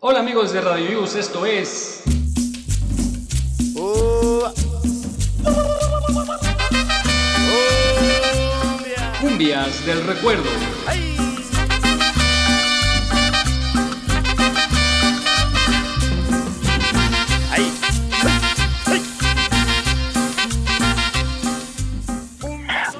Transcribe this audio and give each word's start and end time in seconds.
Hola 0.00 0.20
amigos 0.20 0.52
de 0.52 0.60
Radio 0.60 1.00
Yus, 1.00 1.16
esto 1.16 1.44
es... 1.44 2.04
Cumbias 9.20 9.84
del 9.84 10.04
recuerdo. 10.04 10.48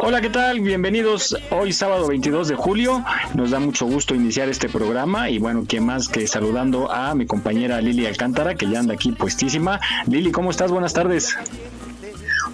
Hola, 0.09 0.23
¿qué 0.23 0.31
tal? 0.31 0.61
Bienvenidos 0.61 1.37
hoy 1.51 1.71
sábado 1.71 2.09
22 2.09 2.49
de 2.49 2.55
julio. 2.55 3.05
Nos 3.35 3.51
da 3.51 3.61
mucho 3.61 3.85
gusto 3.85 4.15
iniciar 4.15 4.49
este 4.49 4.67
programa 4.71 5.29
y 5.29 5.39
bueno, 5.39 5.67
¿qué 5.69 5.83
más 5.83 6.09
que 6.09 6.27
saludando 6.27 6.91
a 6.91 7.15
mi 7.15 7.27
compañera 7.27 7.79
Lili 7.83 8.07
Alcántara 8.07 8.55
que 8.55 8.66
ya 8.71 8.79
anda 8.79 8.95
aquí 8.95 9.13
puestísima. 9.13 9.80
Lili, 10.07 10.33
¿cómo 10.33 10.51
estás? 10.51 10.71
Buenas 10.73 10.95
tardes. 10.95 11.37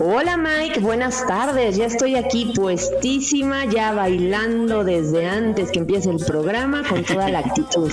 Hola 0.01 0.37
Mike, 0.37 0.80
buenas 0.80 1.25
tardes. 1.27 1.77
Ya 1.77 1.87
estoy 1.87 2.16
aquí 2.16 2.53
puestísima, 2.55 3.65
ya 3.65 3.93
bailando 3.93 4.83
desde 4.83 5.27
antes 5.27 5.70
que 5.70 5.79
empiece 5.79 6.11
el 6.11 6.17
programa 6.17 6.83
con 6.83 7.05
toda 7.05 7.29
la 7.29 7.39
actitud. 7.39 7.93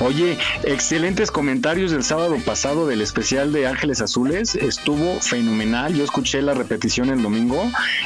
Oye, 0.00 0.38
excelentes 0.62 1.32
comentarios 1.32 1.90
del 1.90 2.04
sábado 2.04 2.36
pasado 2.44 2.86
del 2.86 3.00
especial 3.00 3.52
de 3.52 3.66
Ángeles 3.66 4.00
Azules. 4.00 4.54
Estuvo 4.54 5.20
fenomenal. 5.20 5.94
Yo 5.94 6.04
escuché 6.04 6.40
la 6.42 6.54
repetición 6.54 7.08
el 7.08 7.20
domingo 7.22 7.60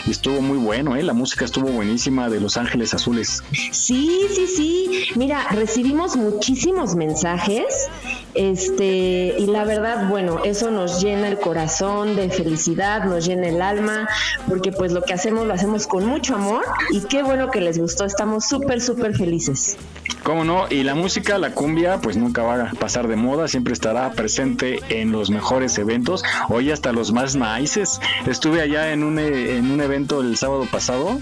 y 0.07 0.13
estuvo 0.13 0.41
muy 0.41 0.57
bueno, 0.57 0.97
¿eh? 0.97 1.03
La 1.03 1.13
música 1.13 1.45
estuvo 1.45 1.69
buenísima 1.69 2.31
de 2.31 2.41
Los 2.41 2.57
Ángeles 2.57 2.95
Azules. 2.95 3.43
Sí, 3.53 4.29
sí, 4.35 4.47
sí. 4.47 5.09
Mira, 5.17 5.47
recibimos 5.51 6.17
muchísimos 6.17 6.95
mensajes. 6.95 7.89
Este, 8.35 9.35
y 9.39 9.47
la 9.47 9.65
verdad, 9.65 10.09
bueno, 10.09 10.41
eso 10.45 10.71
nos 10.71 11.03
llena 11.03 11.29
el 11.29 11.39
corazón 11.39 12.17
de 12.17 12.31
felicidad, 12.31 13.05
nos 13.05 13.27
llena 13.27 13.49
el 13.49 13.61
alma, 13.61 14.09
porque 14.49 14.73
pues 14.73 14.93
lo 14.93 15.03
que 15.03 15.15
hacemos 15.15 15.47
lo 15.47 15.55
hacemos 15.55 15.87
con 15.87 16.07
mucho 16.07 16.35
amor 16.35 16.65
y 16.91 17.01
qué 17.01 17.23
bueno 17.23 17.51
que 17.51 17.61
les 17.61 17.79
gustó, 17.79 18.05
estamos 18.05 18.47
súper, 18.47 18.81
súper 18.81 19.15
felices. 19.17 19.77
¿Cómo 20.23 20.45
no? 20.45 20.67
Y 20.69 20.83
la 20.83 20.95
música, 20.95 21.39
la 21.39 21.53
cumbia, 21.53 21.99
pues 21.99 22.17
nunca 22.17 22.43
va 22.43 22.71
a 22.71 22.71
pasar 22.73 23.09
de 23.09 23.17
moda, 23.17 23.49
siempre 23.49 23.73
estará 23.73 24.11
presente 24.13 24.81
en 24.91 25.13
los 25.13 25.31
mejores 25.31 25.77
eventos, 25.79 26.23
hoy 26.49 26.71
hasta 26.71 26.93
los 26.93 27.13
más 27.13 27.37
nices. 27.37 28.01
Estuve 28.27 28.61
allá 28.61 28.93
en 28.93 29.03
un, 29.03 29.19
e, 29.19 29.57
en 29.57 29.71
un 29.71 29.81
evento 29.81 30.21
el 30.21 30.37
sábado 30.37 30.67
pasado 30.71 31.19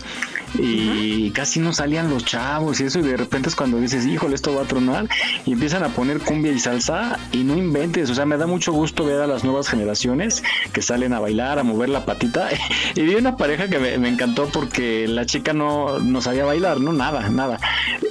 y 0.55 1.31
casi 1.31 1.61
no 1.61 1.73
salían 1.73 2.11
los 2.11 2.25
chavos 2.25 2.81
y 2.81 2.85
eso 2.85 2.99
y 2.99 3.03
de 3.03 3.17
repente 3.17 3.49
es 3.49 3.57
cuando 3.57 3.79
dices, 3.79 4.07
híjole, 4.07 4.35
esto 4.35 4.55
va 4.55 4.63
a 4.63 4.65
tronar 4.65 5.09
y 5.45 5.53
empiezan 5.53 5.83
a 5.85 5.89
poner 5.89 6.21
cumbia 6.21 6.53
y 6.53 6.59
salsa 6.59 7.19
y 7.33 7.45
no 7.45 7.57
inventes, 7.57 8.11
o 8.11 8.15
sea, 8.15 8.27
me 8.27 8.37
da 8.37 8.47
mucho 8.47 8.73
gusto 8.73 9.05
ver 9.05 9.21
a 9.21 9.27
las 9.27 9.45
nuevas 9.45 9.69
generaciones 9.69 10.43
que 10.73 10.83
salen 10.83 11.13
a 11.13 11.21
bailar, 11.21 11.59
a 11.59 11.63
mover 11.63 11.89
la 11.89 12.05
patita 12.05 12.49
y 12.95 13.03
vi 13.03 13.15
una 13.15 13.37
pareja 13.37 13.69
que 13.69 13.79
me, 13.79 14.09
encantó 14.09 14.47
porque 14.47 15.07
la 15.07 15.27
chica 15.27 15.53
no, 15.53 15.99
no 15.99 16.21
sabía 16.23 16.45
bailar, 16.45 16.81
no, 16.81 16.93
nada, 16.93 17.29
nada 17.29 17.59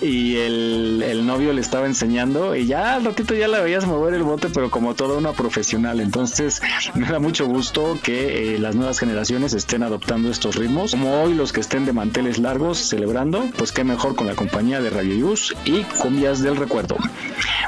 y 0.01 0.35
el, 0.37 1.03
el, 1.03 1.25
novio 1.25 1.53
le 1.53 1.61
estaba 1.61 1.87
enseñando 1.87 2.55
y 2.55 2.67
ya 2.67 2.95
al 2.95 3.05
ratito 3.05 3.33
ya 3.33 3.47
la 3.47 3.61
veías 3.61 3.85
mover 3.87 4.13
el 4.13 4.23
bote 4.23 4.49
pero 4.53 4.69
como 4.69 4.93
toda 4.93 5.17
una 5.17 5.31
profesional, 5.31 5.99
entonces 5.99 6.61
me 6.93 7.07
da 7.07 7.19
mucho 7.19 7.47
gusto 7.47 7.97
que 8.03 8.55
eh, 8.55 8.59
las 8.59 8.75
nuevas 8.75 8.99
generaciones 8.99 9.53
estén 9.53 9.83
adoptando 9.83 10.29
estos 10.29 10.55
ritmos, 10.55 10.91
como 10.91 11.21
hoy 11.21 11.33
los 11.33 11.51
que 11.51 11.61
estén 11.61 11.85
de 11.85 11.93
mantel 11.93 12.26
largos 12.37 12.77
celebrando, 12.77 13.45
pues 13.57 13.71
qué 13.71 13.85
mejor 13.85 14.15
con 14.15 14.27
la 14.27 14.35
compañía 14.35 14.81
de 14.81 14.89
Radio 14.89 15.15
Yus 15.15 15.55
y 15.63 15.83
Cumbias 15.83 16.41
del 16.41 16.57
Recuerdo. 16.57 16.97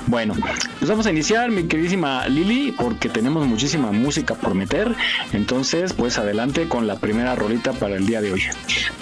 Bueno, 0.08 0.34
pues 0.80 0.90
vamos 0.90 1.06
a 1.06 1.12
iniciar, 1.12 1.50
mi 1.50 1.64
queridísima 1.64 2.28
Lili, 2.28 2.74
porque 2.74 3.10
tenemos 3.10 3.48
muchísima 3.48 3.92
música 3.92 4.36
por 4.36 4.56
meter. 4.56 4.94
Entonces, 5.32 5.94
pues 5.94 6.18
adelante 6.18 6.68
con 6.68 6.88
la 6.88 6.98
primera 6.98 7.36
rolita 7.36 7.72
para 7.74 7.96
el 7.96 8.06
día 8.06 8.22
de 8.22 8.34
hoy. 8.34 8.44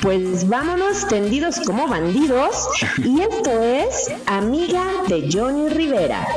Pues 0.01 0.47
vámonos 0.47 1.07
tendidos 1.07 1.59
como 1.66 1.88
bandidos. 1.88 2.67
Y 3.03 3.22
esto 3.22 3.62
es 3.63 4.12
Amiga 4.28 4.85
de 5.07 5.28
Johnny 5.31 5.69
Rivera. 5.69 6.28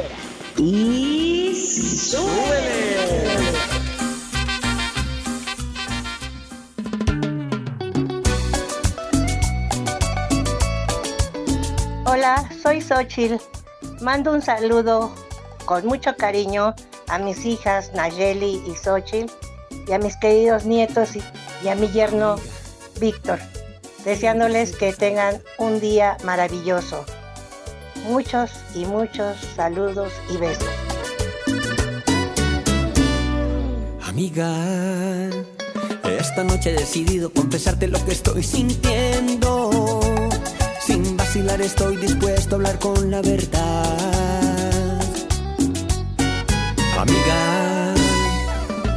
Y 0.56 1.54
súbele. 1.54 3.00
Hola, 12.20 12.46
soy 12.62 12.82
Xochil. 12.82 13.40
Mando 14.02 14.34
un 14.34 14.42
saludo 14.42 15.10
con 15.64 15.86
mucho 15.86 16.14
cariño 16.16 16.74
a 17.08 17.18
mis 17.18 17.46
hijas 17.46 17.94
Nayeli 17.94 18.62
y 18.66 18.74
Xochil 18.76 19.30
y 19.88 19.92
a 19.92 19.98
mis 19.98 20.18
queridos 20.18 20.66
nietos 20.66 21.12
y, 21.16 21.66
a 21.66 21.74
mi 21.76 21.88
yerno 21.88 22.36
Víctor, 23.00 23.38
deseándoles 24.04 24.76
que 24.76 24.92
tengan 24.92 25.40
un 25.56 25.80
día 25.80 26.18
maravilloso. 26.22 27.06
Muchos 28.04 28.50
y 28.74 28.84
muchos 28.84 29.38
saludos 29.56 30.12
y 30.28 30.36
besos. 30.36 30.68
Amiga, 34.06 34.54
esta 36.18 36.44
noche 36.44 36.74
he 36.74 36.74
decidido 36.74 37.32
confesarte 37.32 37.88
lo 37.88 38.04
que 38.04 38.12
estoy 38.12 38.42
sintiendo 38.42 38.80
sin 39.30 39.59
vacilar 41.30 41.60
estoy 41.60 41.96
dispuesto 41.96 42.56
a 42.56 42.58
hablar 42.58 42.78
con 42.80 43.08
la 43.08 43.22
verdad. 43.22 45.00
Amiga, 46.98 47.94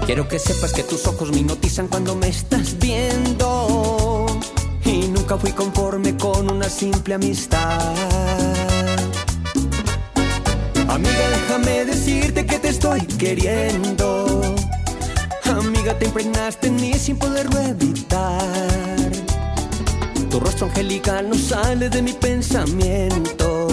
quiero 0.07 0.27
que 0.27 0.39
sepas 0.39 0.73
que 0.73 0.81
tus 0.81 1.05
ojos 1.05 1.29
me 1.29 1.41
hipnotizan 1.41 1.88
cuando 1.88 2.16
me 2.16 2.29
estás 2.29 2.79
viendo. 2.79 4.25
Y 4.83 5.09
nunca 5.09 5.38
fui 5.38 5.51
conforme 5.51 6.17
con 6.17 6.49
una 6.49 6.69
simple 6.69 7.13
amistad. 7.13 7.94
Amiga, 10.88 11.29
déjame 11.38 11.85
decirte 11.85 12.47
que 12.47 12.57
te 12.57 12.69
estoy 12.69 13.01
queriendo. 13.01 14.41
Amiga, 15.45 16.00
te 16.00 16.05
impregnaste 16.05 16.65
en 16.65 16.77
mí 16.77 16.94
sin 16.95 17.19
poderlo 17.19 17.59
evitar. 17.59 18.92
Tu 20.33 20.39
rostro 20.39 20.66
angelical 20.66 21.29
no 21.29 21.35
sale 21.35 21.89
de 21.89 22.01
mi 22.01 22.11
pensamiento. 22.11 23.67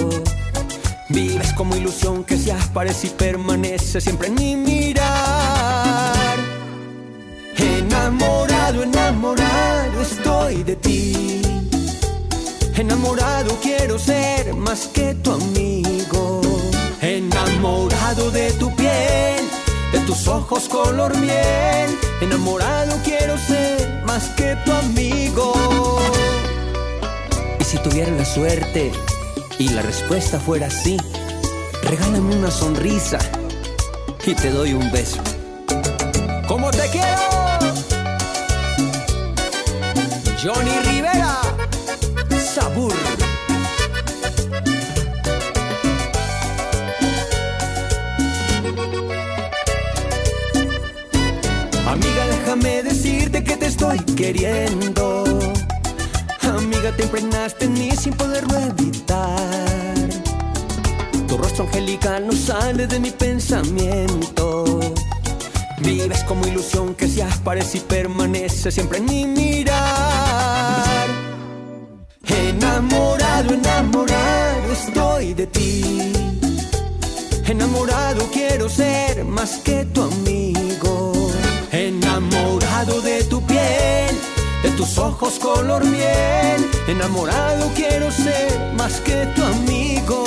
Vives 1.08 1.54
como 1.54 1.74
ilusión 1.74 2.22
que 2.22 2.36
se 2.36 2.52
aparece 2.52 3.06
y 3.06 3.10
permanece 3.10 3.98
siempre 3.98 4.28
en 4.28 4.34
mi 4.34 4.56
mirar. 4.56 6.36
Enamorado, 7.56 8.82
enamorado 8.82 10.02
estoy 10.02 10.62
de 10.62 10.76
ti. 10.76 11.40
Enamorado 12.76 13.56
quiero 13.62 13.98
ser 13.98 14.52
más 14.52 14.86
que 14.88 15.14
tu 15.14 15.30
amigo. 15.30 16.42
Enamorado 17.00 18.30
de 18.32 18.52
tu 18.52 18.70
piel, 18.76 19.48
de 19.92 20.00
tus 20.00 20.28
ojos 20.28 20.68
color 20.68 21.16
miel. 21.16 21.98
Enamorado 22.20 22.98
quiero 23.02 23.38
ser 23.38 24.02
más 24.04 24.28
que 24.36 24.58
tu 24.66 24.72
amigo 24.72 25.54
si 27.70 27.78
tuviera 27.78 28.10
la 28.10 28.24
suerte 28.24 28.90
y 29.56 29.68
la 29.68 29.82
respuesta 29.82 30.40
fuera 30.40 30.68
sí, 30.68 30.96
regálame 31.84 32.34
una 32.34 32.50
sonrisa 32.50 33.20
y 34.26 34.34
te 34.34 34.50
doy 34.50 34.72
un 34.72 34.90
beso. 34.90 35.22
¡Como 36.48 36.68
te 36.72 36.88
quiero! 36.90 37.06
Johnny 40.42 40.80
Rivera, 40.84 41.42
Sabur. 42.52 42.92
Amiga, 51.86 52.26
déjame 52.26 52.82
decirte 52.82 53.44
que 53.44 53.56
te 53.56 53.66
estoy 53.66 54.00
queriendo 54.16 55.29
te 56.92 57.02
impregnaste 57.04 57.66
en 57.66 57.72
mí 57.74 57.90
sin 57.92 58.12
poderlo 58.14 58.58
evitar. 58.58 59.94
Tu 61.28 61.36
rostro 61.36 61.64
angelical 61.64 62.26
no 62.26 62.32
sale 62.32 62.86
de 62.86 62.98
mi 62.98 63.10
pensamiento. 63.10 64.80
Vives 65.78 66.24
como 66.24 66.46
ilusión 66.46 66.94
que 66.94 67.08
se 67.08 67.22
aparece 67.22 67.78
y 67.78 67.80
permanece 67.80 68.70
siempre 68.70 68.98
en 68.98 69.04
mi 69.06 69.26
mirar. 69.26 71.06
Enamorado, 72.26 73.29
Enamorado 86.86 87.70
quiero 87.74 88.10
ser 88.10 88.72
más 88.74 89.00
que 89.00 89.26
tu 89.34 89.44
amigo. 89.44 90.24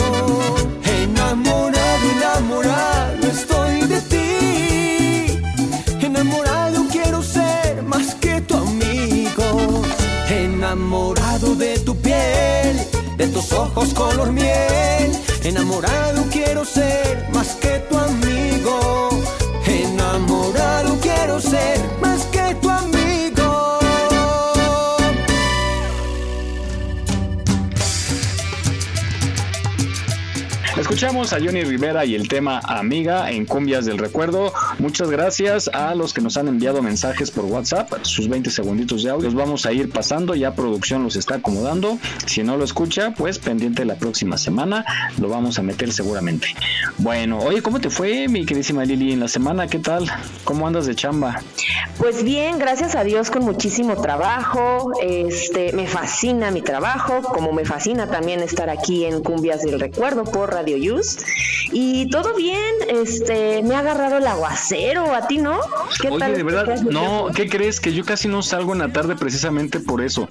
Enamorado, 0.86 2.06
enamorado 2.16 3.28
estoy 3.28 3.82
de 3.82 4.02
ti. 4.02 6.06
Enamorado 6.06 6.86
quiero 6.90 7.22
ser 7.22 7.84
más 7.84 8.16
que 8.16 8.40
tu 8.42 8.56
amigo. 8.56 9.82
Enamorado 10.30 11.56
de 11.56 11.80
tu 11.80 11.96
piel, 11.98 12.80
de 13.18 13.28
tus 13.28 13.52
ojos 13.52 13.94
color 13.94 14.32
miel. 14.32 15.12
Enamorado 15.44 16.24
quiero 16.32 16.64
ser 16.64 17.28
más 17.34 17.56
que 17.56 17.80
tu 17.90 17.98
amigo. 17.98 19.13
Escuchamos 30.94 31.34
a 31.34 31.40
Johnny 31.40 31.64
Rivera 31.64 32.06
y 32.06 32.14
el 32.14 32.28
tema 32.28 32.62
Amiga 32.64 33.32
en 33.32 33.48
Cumbias 33.48 33.86
del 33.86 33.98
Recuerdo. 33.98 34.54
Muchas 34.78 35.10
gracias 35.10 35.68
a 35.74 35.96
los 35.96 36.14
que 36.14 36.22
nos 36.22 36.38
han 36.38 36.48
enviado 36.48 36.84
mensajes 36.84 37.32
por 37.32 37.46
WhatsApp, 37.46 37.92
sus 38.04 38.30
20 38.30 38.52
segunditos 38.52 39.02
de 39.02 39.10
audio. 39.10 39.26
Los 39.26 39.34
vamos 39.34 39.66
a 39.66 39.74
ir 39.74 39.90
pasando, 39.90 40.36
ya 40.36 40.54
producción 40.54 41.04
los 41.04 41.16
está 41.16 41.38
acomodando. 41.38 41.98
Si 42.28 42.44
no 42.44 42.58
lo 42.58 42.64
escucha, 42.64 43.12
pues 43.18 43.40
pendiente 43.40 43.86
la 43.86 43.96
próxima 43.96 44.38
semana, 44.38 44.86
lo 45.20 45.30
vamos 45.30 45.58
a 45.58 45.64
meter 45.64 45.92
seguramente. 45.92 46.50
Bueno, 47.00 47.40
oye, 47.40 47.64
¿cómo 47.64 47.82
te 47.82 47.90
fue, 47.90 48.28
mi 48.28 48.46
queridísima 48.46 48.86
Lili, 48.86 49.14
en 49.14 49.20
la 49.20 49.28
semana? 49.28 49.66
¿Qué 49.66 49.80
tal? 49.80 50.06
¿Cómo 50.44 50.68
andas 50.68 50.86
de 50.86 50.94
chamba? 50.94 51.42
Pues 51.98 52.24
bien, 52.24 52.60
gracias 52.60 52.94
a 52.94 53.04
Dios 53.04 53.32
con 53.32 53.44
muchísimo 53.44 54.00
trabajo. 54.00 54.92
Este, 55.02 55.74
me 55.74 55.88
fascina 55.88 56.52
mi 56.52 56.62
trabajo, 56.62 57.24
como 57.24 57.52
me 57.52 57.66
fascina 57.66 58.12
también 58.12 58.42
estar 58.42 58.70
aquí 58.70 59.06
en 59.06 59.24
Cumbias 59.24 59.64
del 59.64 59.80
Recuerdo 59.80 60.24
por 60.24 60.54
Radio 60.54 60.83
Y 61.72 62.10
todo 62.10 62.36
bien, 62.36 62.74
este, 62.88 63.64
me 63.64 63.76
ha 63.76 63.80
agarrado 63.80 64.18
el 64.18 64.28
aguacero, 64.28 65.14
a 65.14 65.28
ti 65.28 65.38
no? 65.38 65.60
¿Qué 66.00 66.10
Oye, 66.10 66.32
de 66.34 66.44
verdad, 66.44 66.82
no, 66.82 67.28
¿qué 67.34 67.50
crees? 67.50 67.80
Que 67.80 67.94
yo 67.94 68.06
casi 68.06 68.28
no 68.28 68.42
salgo 68.42 68.74
en 68.74 68.80
la 68.80 68.92
tarde 68.92 69.16
precisamente 69.16 69.80
por 69.80 70.02
eso. 70.02 70.28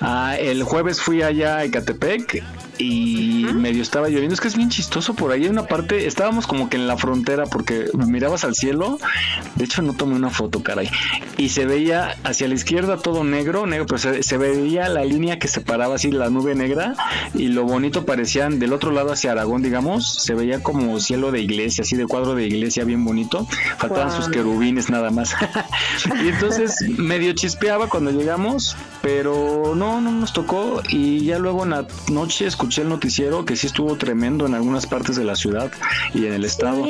Ah, 0.00 0.36
el 0.38 0.62
jueves 0.64 1.00
fui 1.00 1.22
allá 1.22 1.58
a 1.58 1.64
Ecatepec 1.64 2.42
y 2.78 3.46
medio 3.54 3.82
estaba 3.82 4.08
lloviendo. 4.08 4.34
Es 4.34 4.40
que 4.40 4.48
es 4.48 4.56
bien 4.56 4.70
chistoso 4.70 5.14
por 5.14 5.32
ahí. 5.32 5.44
Hay 5.44 5.48
una 5.48 5.66
parte, 5.66 6.06
estábamos 6.06 6.46
como 6.46 6.68
que 6.68 6.76
en 6.76 6.86
la 6.86 6.96
frontera 6.96 7.44
porque 7.46 7.86
mirabas 7.94 8.44
al 8.44 8.54
cielo. 8.54 8.98
De 9.54 9.64
hecho, 9.64 9.82
no 9.82 9.94
tomé 9.94 10.14
una 10.14 10.30
foto, 10.30 10.62
caray. 10.62 10.88
Y 11.36 11.50
se 11.50 11.66
veía 11.66 12.16
hacia 12.24 12.48
la 12.48 12.54
izquierda 12.54 12.98
todo 12.98 13.24
negro, 13.24 13.66
negro, 13.66 13.86
pero 13.86 14.22
se, 14.22 14.38
veía 14.38 14.88
la 14.88 15.04
línea 15.04 15.38
que 15.38 15.48
separaba 15.48 15.94
así 15.94 16.10
la 16.10 16.30
nube 16.30 16.54
negra 16.54 16.94
y 17.34 17.48
lo 17.48 17.64
bonito 17.64 18.04
parecían 18.04 18.58
del 18.58 18.72
otro 18.72 18.90
lado 18.90 19.12
hacia 19.12 19.32
Aragón, 19.32 19.62
digamos, 19.62 20.22
se 20.22 20.34
veía 20.34 20.62
como 20.62 21.00
cielo 21.00 21.32
de 21.32 21.40
iglesia, 21.40 21.82
así 21.82 21.96
de 21.96 22.06
cuadro 22.06 22.34
de 22.34 22.46
iglesia 22.46 22.84
bien 22.84 23.04
bonito. 23.04 23.46
Faltaban 23.78 24.12
sus 24.12 24.28
querubines 24.28 24.90
nada 24.90 25.10
más. 25.10 25.34
y 26.24 26.28
entonces 26.28 26.76
medio 26.98 27.32
chispeaba 27.32 27.88
cuando 27.88 28.10
llegamos, 28.10 28.76
pero 29.02 29.74
no, 29.74 30.00
no 30.00 30.10
nos 30.12 30.32
tocó. 30.32 30.82
Y 30.88 31.24
ya 31.24 31.38
luego 31.38 31.64
en 31.64 31.70
la 31.70 31.86
noche 32.10 32.46
escuché 32.46 32.65
escuché 32.66 32.82
el 32.82 32.88
noticiero 32.88 33.44
que 33.44 33.54
sí 33.54 33.68
estuvo 33.68 33.94
tremendo 33.96 34.44
en 34.44 34.54
algunas 34.54 34.86
partes 34.86 35.14
de 35.14 35.22
la 35.22 35.36
ciudad 35.36 35.70
y 36.12 36.26
en 36.26 36.32
el 36.32 36.44
estado. 36.44 36.84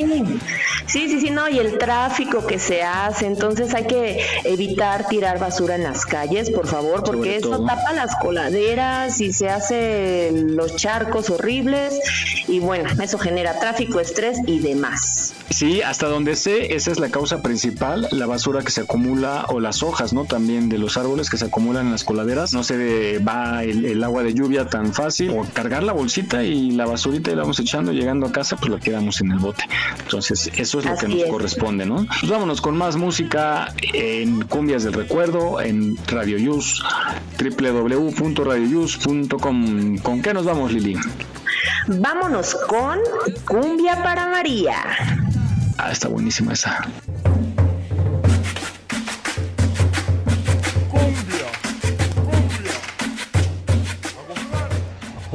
Sí, 0.86 1.10
sí, 1.10 1.20
sí, 1.20 1.28
no, 1.28 1.50
y 1.50 1.58
el 1.58 1.76
tráfico 1.76 2.46
que 2.46 2.58
se 2.58 2.82
hace, 2.82 3.26
entonces 3.26 3.74
hay 3.74 3.86
que 3.86 4.24
evitar 4.44 5.06
tirar 5.06 5.38
basura 5.38 5.74
en 5.74 5.82
las 5.82 6.06
calles, 6.06 6.50
por 6.50 6.66
favor, 6.66 7.04
porque 7.04 7.36
eso 7.36 7.62
tapa 7.66 7.92
las 7.92 8.16
coladeras 8.16 9.20
y 9.20 9.34
se 9.34 9.50
hace 9.50 10.32
los 10.32 10.76
charcos 10.76 11.28
horribles 11.28 12.00
y 12.48 12.58
bueno, 12.58 12.88
eso 13.02 13.18
genera 13.18 13.58
tráfico, 13.58 14.00
estrés 14.00 14.38
y 14.46 14.60
demás. 14.60 15.34
Sí, 15.50 15.80
hasta 15.80 16.08
donde 16.08 16.36
sé, 16.36 16.74
esa 16.74 16.90
es 16.90 16.98
la 16.98 17.08
causa 17.08 17.40
principal, 17.40 18.08
la 18.10 18.26
basura 18.26 18.62
que 18.62 18.70
se 18.70 18.82
acumula 18.82 19.46
o 19.48 19.60
las 19.60 19.82
hojas, 19.82 20.12
¿no? 20.12 20.24
También 20.24 20.68
de 20.68 20.78
los 20.78 20.96
árboles 20.96 21.30
que 21.30 21.36
se 21.36 21.44
acumulan 21.46 21.86
en 21.86 21.92
las 21.92 22.04
coladeras. 22.04 22.52
No 22.52 22.64
se 22.64 23.18
va 23.20 23.62
el, 23.62 24.02
agua 24.02 24.22
de 24.22 24.34
lluvia 24.34 24.66
tan 24.68 24.92
fácil 24.92 25.30
o 25.30 25.44
cargar 25.66 25.82
la 25.82 25.92
bolsita 25.92 26.44
y 26.44 26.70
la 26.70 26.86
basurita 26.86 27.32
y 27.32 27.34
la 27.34 27.42
vamos 27.42 27.58
echando 27.58 27.92
llegando 27.92 28.26
a 28.26 28.32
casa, 28.32 28.56
pues 28.56 28.70
la 28.70 28.78
quedamos 28.78 29.20
en 29.20 29.32
el 29.32 29.40
bote. 29.40 29.64
Entonces, 29.98 30.48
eso 30.56 30.78
es 30.78 30.84
lo 30.84 30.96
que 30.96 31.08
nos 31.08 31.24
corresponde, 31.24 31.84
¿no? 31.84 32.06
Pues 32.20 32.30
vámonos 32.30 32.60
con 32.60 32.76
más 32.76 32.94
música 32.96 33.74
en 33.92 34.42
Cumbias 34.42 34.84
del 34.84 34.92
Recuerdo, 34.92 35.60
en 35.60 35.98
Radio 36.06 36.38
Yus, 36.38 36.84
www.radioyus.com. 37.40 39.98
¿Con 39.98 40.22
qué 40.22 40.32
nos 40.32 40.44
vamos, 40.44 40.72
Lili? 40.72 40.96
Vámonos 41.88 42.54
con 42.68 43.00
Cumbia 43.44 44.00
para 44.04 44.28
María. 44.28 44.76
Ah, 45.78 45.90
está 45.90 46.06
buenísima 46.06 46.52
esa. 46.52 46.78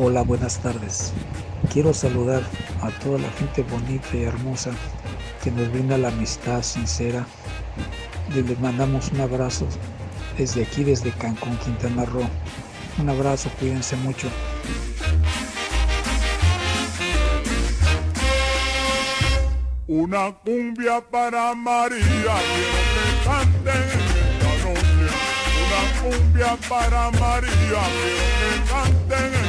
Hola, 0.03 0.23
buenas 0.23 0.57
tardes. 0.57 1.13
Quiero 1.71 1.93
saludar 1.93 2.41
a 2.81 2.89
toda 3.03 3.19
la 3.19 3.29
gente 3.33 3.61
bonita 3.61 4.07
y 4.13 4.23
hermosa 4.23 4.71
que 5.43 5.51
nos 5.51 5.71
brinda 5.71 5.95
la 5.95 6.07
amistad 6.07 6.63
sincera. 6.63 7.23
les 8.33 8.59
mandamos 8.59 9.11
un 9.11 9.21
abrazo 9.21 9.67
desde 10.39 10.63
aquí, 10.63 10.83
desde 10.83 11.11
Cancún, 11.11 11.55
Quintana 11.57 12.05
Roo. 12.05 12.27
Un 12.97 13.09
abrazo, 13.09 13.51
cuídense 13.59 13.95
mucho. 13.97 14.27
Una 19.85 20.35
cumbia 20.43 20.99
para 21.11 21.53
María, 21.53 21.99
quiero 22.09 22.81
que 22.91 23.23
canten 23.23 23.83
esta 23.83 24.51
noche. 24.67 25.11
Una 25.61 25.81
cumbia 26.01 26.57
para 26.67 27.11
María, 27.11 27.81
quiero 28.01 28.25
que 28.39 28.71
canten 28.71 29.40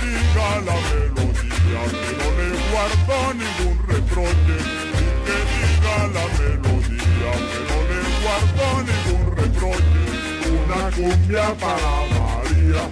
diga 0.00 0.48
la 0.66 0.76
melodía, 0.88 1.82
que 2.00 2.10
no 2.18 2.28
le 2.38 2.48
guardo 2.70 3.16
ningún 3.34 3.76
reproche. 3.86 4.56
Y 4.98 5.12
que 5.26 5.38
diga 5.50 5.96
la 6.14 6.24
melodía, 6.38 7.32
que 7.50 7.60
no 7.68 7.78
le 7.90 8.00
guardo 8.22 8.66
ningún 8.88 9.24
reproche. 9.36 10.02
Una 10.50 10.90
cumbia 10.96 11.46
para 11.54 11.92
María, 12.16 12.82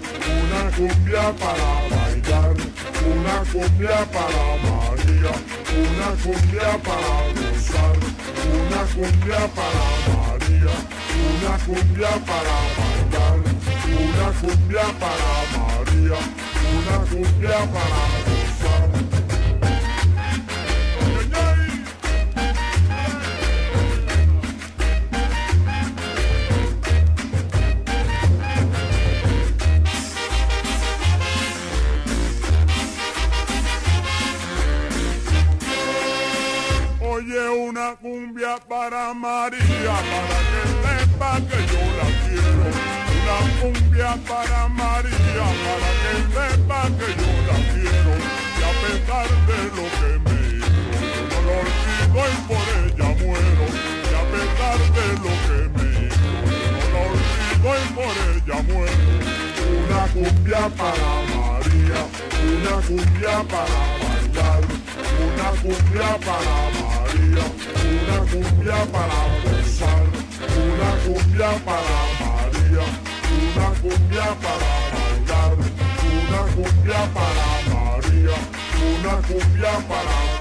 una 0.41 0.63
cumbia 0.77 1.25
para 1.43 1.71
bailar, 1.91 2.57
una 3.11 3.37
cumbia 3.53 3.99
para 4.13 4.45
María 4.63 5.59
una 5.79 6.09
cumbia 6.23 6.71
para 6.83 7.15
gozar, 7.37 7.97
una 8.59 8.83
cumbia 8.95 9.43
para 9.57 9.87
María, 10.09 10.75
una 11.35 11.59
cumbia 11.65 12.11
para 12.29 12.57
bailar, 12.79 13.39
una 14.03 14.29
cumbia 14.41 14.87
para 14.99 15.33
María, 15.55 16.19
una 16.77 16.97
cumbia 17.11 17.59
para 17.73 18.01
gozar. 18.25 19.09
una 37.69 37.95
cumbia 37.97 38.57
para 38.69 39.15
María, 39.15 39.61
para 39.61 40.39
que 40.51 40.63
sepa 40.83 41.41
que 41.41 41.59
yo 41.67 41.83
la 41.97 42.07
quiero. 42.27 42.88
Una 43.29 43.61
cumbia 43.61 44.17
para 44.27 44.69
María, 44.69 45.47
para 45.65 45.91
que 46.01 46.15
sepa 46.33 46.81
que 46.97 47.09
yo 47.21 47.31
la 47.47 47.57
quiero. 47.73 48.13
Y 48.57 48.63
a 48.65 48.73
pesar 48.81 49.29
de 49.49 49.59
lo 49.77 49.85
que 49.99 50.11
me 50.25 50.37
hizo, 50.57 50.73
no 51.29 51.39
lo 51.45 51.53
olvido 51.61 52.21
y 52.25 52.39
por 52.49 52.67
ella 52.81 53.09
muero. 53.21 53.67
Y 54.09 54.15
a 54.17 54.25
pesar 54.33 54.79
de 54.97 55.07
lo 55.25 55.33
que 55.45 55.61
me 55.77 55.87
hizo, 56.07 56.31
no 56.73 56.85
lo 56.93 57.01
olvido 57.13 57.69
y 57.77 57.89
por 57.99 58.15
ella 58.33 58.59
muero. 58.73 59.07
Una 59.85 60.03
cumbia 60.15 60.63
para 60.71 61.11
María, 61.37 62.01
una 62.49 62.75
cumbia 62.87 63.37
para 63.53 63.81
bailar, 64.01 64.63
una 65.21 65.49
cumbia 65.61 66.11
para 66.25 66.57
María 66.81 67.69
una 67.89 68.19
cumbia 68.31 68.85
para 68.93 69.21
gozar, 69.45 70.07
una 70.57 70.91
cumbia 71.05 71.51
para 71.65 72.28
una 73.39 73.69
cumbia 73.81 74.27
para 74.43 74.71
bailar, 74.95 75.57
una 76.13 76.41
cumbia 76.55 77.01
para 77.15 77.49
María, 77.71 78.37
una 78.99 79.15
cumbia 79.27 79.73
para 79.89 80.38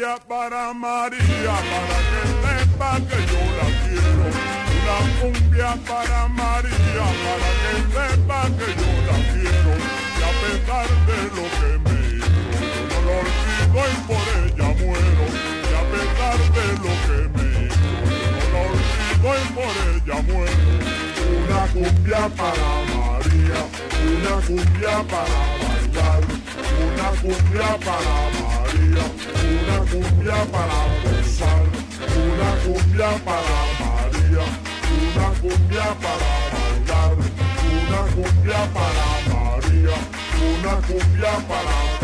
para 0.00 0.72
María, 0.72 1.20
para 1.20 1.98
que 2.08 2.22
sepa 2.40 2.92
que 2.96 3.18
yo 3.30 3.42
la 3.58 3.68
quiero. 3.84 4.24
Una 4.80 4.96
cumbia 5.20 5.70
para 5.86 6.20
María, 6.28 7.06
para 7.22 7.50
que 7.60 7.72
sepa 7.92 8.40
que 8.56 8.68
yo 8.80 8.92
la 9.06 9.16
quiero. 9.30 9.72
Y 10.16 10.22
a 10.24 10.32
pesar 10.40 10.88
de 11.06 11.18
lo 11.36 11.44
que 11.58 11.70
me 11.84 11.96
hizo, 12.16 12.64
yo 12.88 12.98
no 13.04 13.12
olvido 13.20 13.80
y 13.84 13.98
por 14.08 14.26
ella 14.40 14.68
muero. 14.80 15.24
Y 15.60 15.72
a 15.76 15.84
pesar 15.92 16.38
de 16.56 16.66
lo 16.80 16.92
que 17.04 17.18
me 17.34 17.44
hizo, 17.66 17.90
yo 18.36 18.44
no 18.52 18.60
olvido 18.70 19.28
y 19.36 19.48
por 19.52 19.74
ella 19.92 20.18
muero. 20.32 20.64
Una 21.44 21.60
cumbia 21.72 22.22
para 22.38 22.70
María, 22.96 23.60
una 24.08 24.34
cumbia 24.46 24.94
para 25.10 25.40
bailar, 25.60 26.22
una 26.80 27.08
cumbia 27.20 27.68
para 27.84 28.39
Una 28.90 29.78
cumbia 29.88 30.44
para 30.50 30.80
gozar, 31.04 31.62
una 32.16 32.50
cumbia 32.64 33.10
para 33.24 33.58
María, 33.78 34.44
una 35.06 35.28
cumbia 35.40 35.94
para 36.02 36.30
bailar, 36.50 37.16
una 37.70 38.00
cumbia 38.14 38.60
para 38.74 39.06
María, 39.32 39.96
una 40.58 40.74
cumbia 40.88 41.32
para 41.46 41.99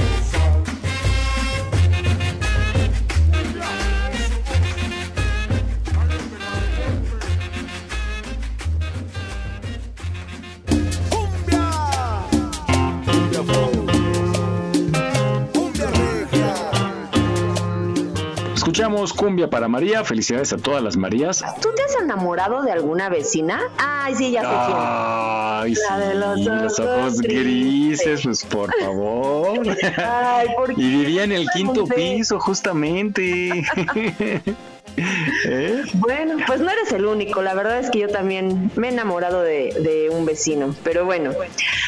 Escuchamos 18.66 19.12
Cumbia 19.12 19.48
para 19.48 19.68
María. 19.68 20.02
Felicidades 20.02 20.52
a 20.52 20.56
todas 20.56 20.82
las 20.82 20.96
Marías. 20.96 21.44
¿Tú 21.62 21.68
te 21.76 21.84
has 21.84 22.02
enamorado 22.02 22.62
de 22.62 22.72
alguna 22.72 23.08
vecina? 23.08 23.60
Ay, 23.78 24.16
sí, 24.16 24.32
ya 24.32 24.40
sé 24.40 24.48
quién. 24.48 24.76
Ay, 24.76 25.74
La 25.88 25.98
de 26.00 26.14
los 26.16 26.38
sí, 26.40 26.44
los 26.46 26.80
ojos 26.80 26.98
ojos 26.98 27.20
grises, 27.20 28.22
pues 28.24 28.44
por 28.44 28.74
favor. 28.80 29.60
Ay, 30.04 30.48
¿por 30.56 30.74
qué? 30.74 30.82
Y 30.82 30.90
vivía 30.96 31.22
en 31.22 31.30
el 31.30 31.48
quinto 31.50 31.86
piso, 31.86 32.40
justamente. 32.40 33.62
¿Eh? 34.96 35.82
Bueno, 35.94 36.36
pues 36.46 36.60
no 36.60 36.70
eres 36.70 36.92
el 36.92 37.06
único. 37.06 37.42
La 37.42 37.54
verdad 37.54 37.78
es 37.78 37.90
que 37.90 38.00
yo 38.00 38.08
también 38.08 38.70
me 38.76 38.88
he 38.88 38.92
enamorado 38.92 39.42
de, 39.42 39.74
de 39.80 40.10
un 40.10 40.24
vecino. 40.24 40.74
Pero 40.82 41.04
bueno, 41.04 41.32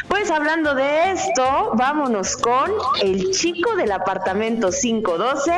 pues 0.08 0.30
hablando 0.30 0.74
de 0.74 1.12
esto, 1.12 1.72
vámonos 1.74 2.36
con 2.36 2.70
el 3.02 3.30
chico 3.30 3.76
del 3.76 3.92
apartamento 3.92 4.70
512 4.70 5.52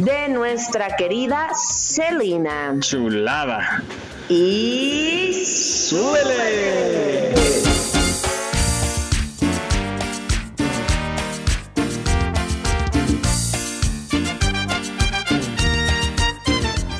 de 0.00 0.28
nuestra 0.28 0.96
querida 0.96 1.50
Celina. 1.54 2.76
Chulada. 2.80 3.82
Y 4.28 5.32
¡Súbele! 5.88 7.27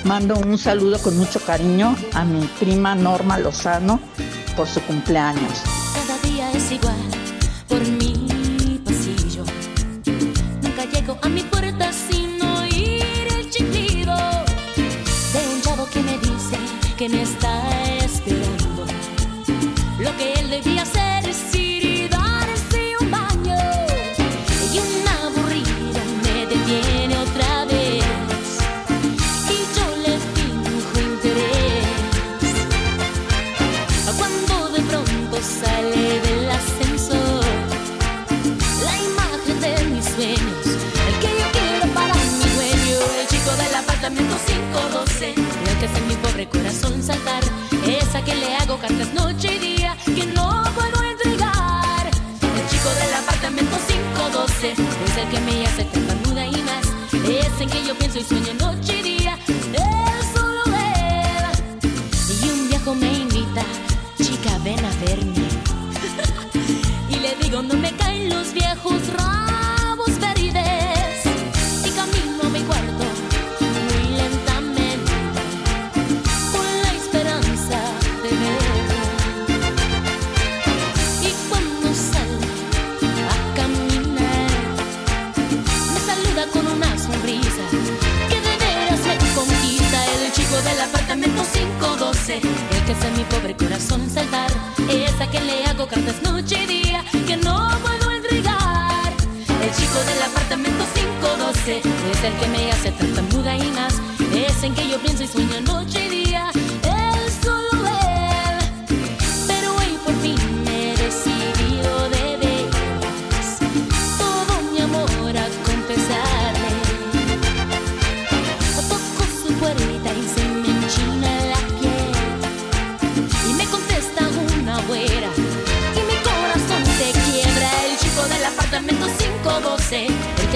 Mando 0.08 0.36
un 0.36 0.56
saludo 0.56 0.98
con 1.02 1.18
mucho 1.18 1.38
cariño 1.38 1.94
a 2.14 2.24
mi 2.24 2.46
prima 2.58 2.94
Norma 2.94 3.38
Lozano 3.38 4.00
por 4.56 4.66
su 4.66 4.80
cumpleaños. 4.80 5.62
Cada 5.94 6.18
día 6.20 6.50
es 6.50 6.72
igual 6.72 6.96
por 7.68 7.86
mi 7.86 8.80
pasillo. 8.86 9.44
Nunca 10.62 10.86
llego 10.86 11.18
a 11.20 11.28
mi 11.28 11.42
puerta 11.42 11.92
sin 11.92 12.40
oír 12.40 13.04
el 13.38 13.50
chiflido 13.50 14.16
de 15.34 15.54
un 15.54 15.60
chavo 15.60 15.86
que 15.92 16.00
me 16.00 16.16
dice 16.16 16.56
que 16.96 17.10
me 17.10 17.20
está 17.20 17.67
Es 58.00 58.14
en 58.14 58.26
que 58.26 58.40
yo 58.40 58.57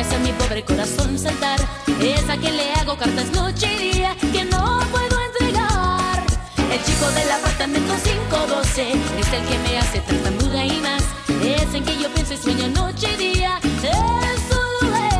hace 0.02 0.18
mi 0.18 0.32
pobre 0.32 0.64
corazón 0.64 1.16
saltar 1.18 1.58
Es 2.00 2.28
a 2.28 2.36
quien 2.36 2.56
le 2.56 2.72
hago 2.74 2.96
cartas 2.96 3.30
noche 3.32 3.72
y 3.72 3.92
día 3.92 4.16
Que 4.32 4.44
no 4.44 4.80
puedo 4.90 5.16
entregar. 5.28 6.24
El 6.72 6.82
chico 6.84 7.08
del 7.12 7.30
apartamento 7.30 7.94
512 8.02 8.92
Es 8.92 9.32
el 9.32 9.46
que 9.48 9.58
me 9.58 9.78
hace 9.78 10.00
tartamuda 10.00 10.64
y 10.64 10.80
más. 10.80 11.04
Es 11.42 11.72
en 11.74 11.84
que 11.84 11.96
yo 12.00 12.08
pienso 12.14 12.34
y 12.34 12.36
sueño 12.36 12.68
noche 12.68 13.12
y 13.14 13.16
día 13.16 13.58
Es 13.82 14.40
solo 14.50 14.96
él 14.96 15.12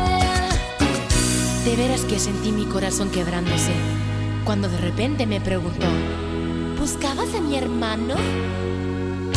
de 1.65 1.75
veras 1.77 2.01
que 2.01 2.19
sentí 2.19 2.51
mi 2.51 2.65
corazón 2.65 3.09
quebrándose 3.09 3.71
cuando 4.43 4.67
de 4.67 4.77
repente 4.77 5.25
me 5.25 5.39
preguntó, 5.39 5.87
¿buscabas 6.77 7.33
a 7.33 7.39
mi 7.39 7.55
hermano? 7.55 8.15
El 8.15 9.31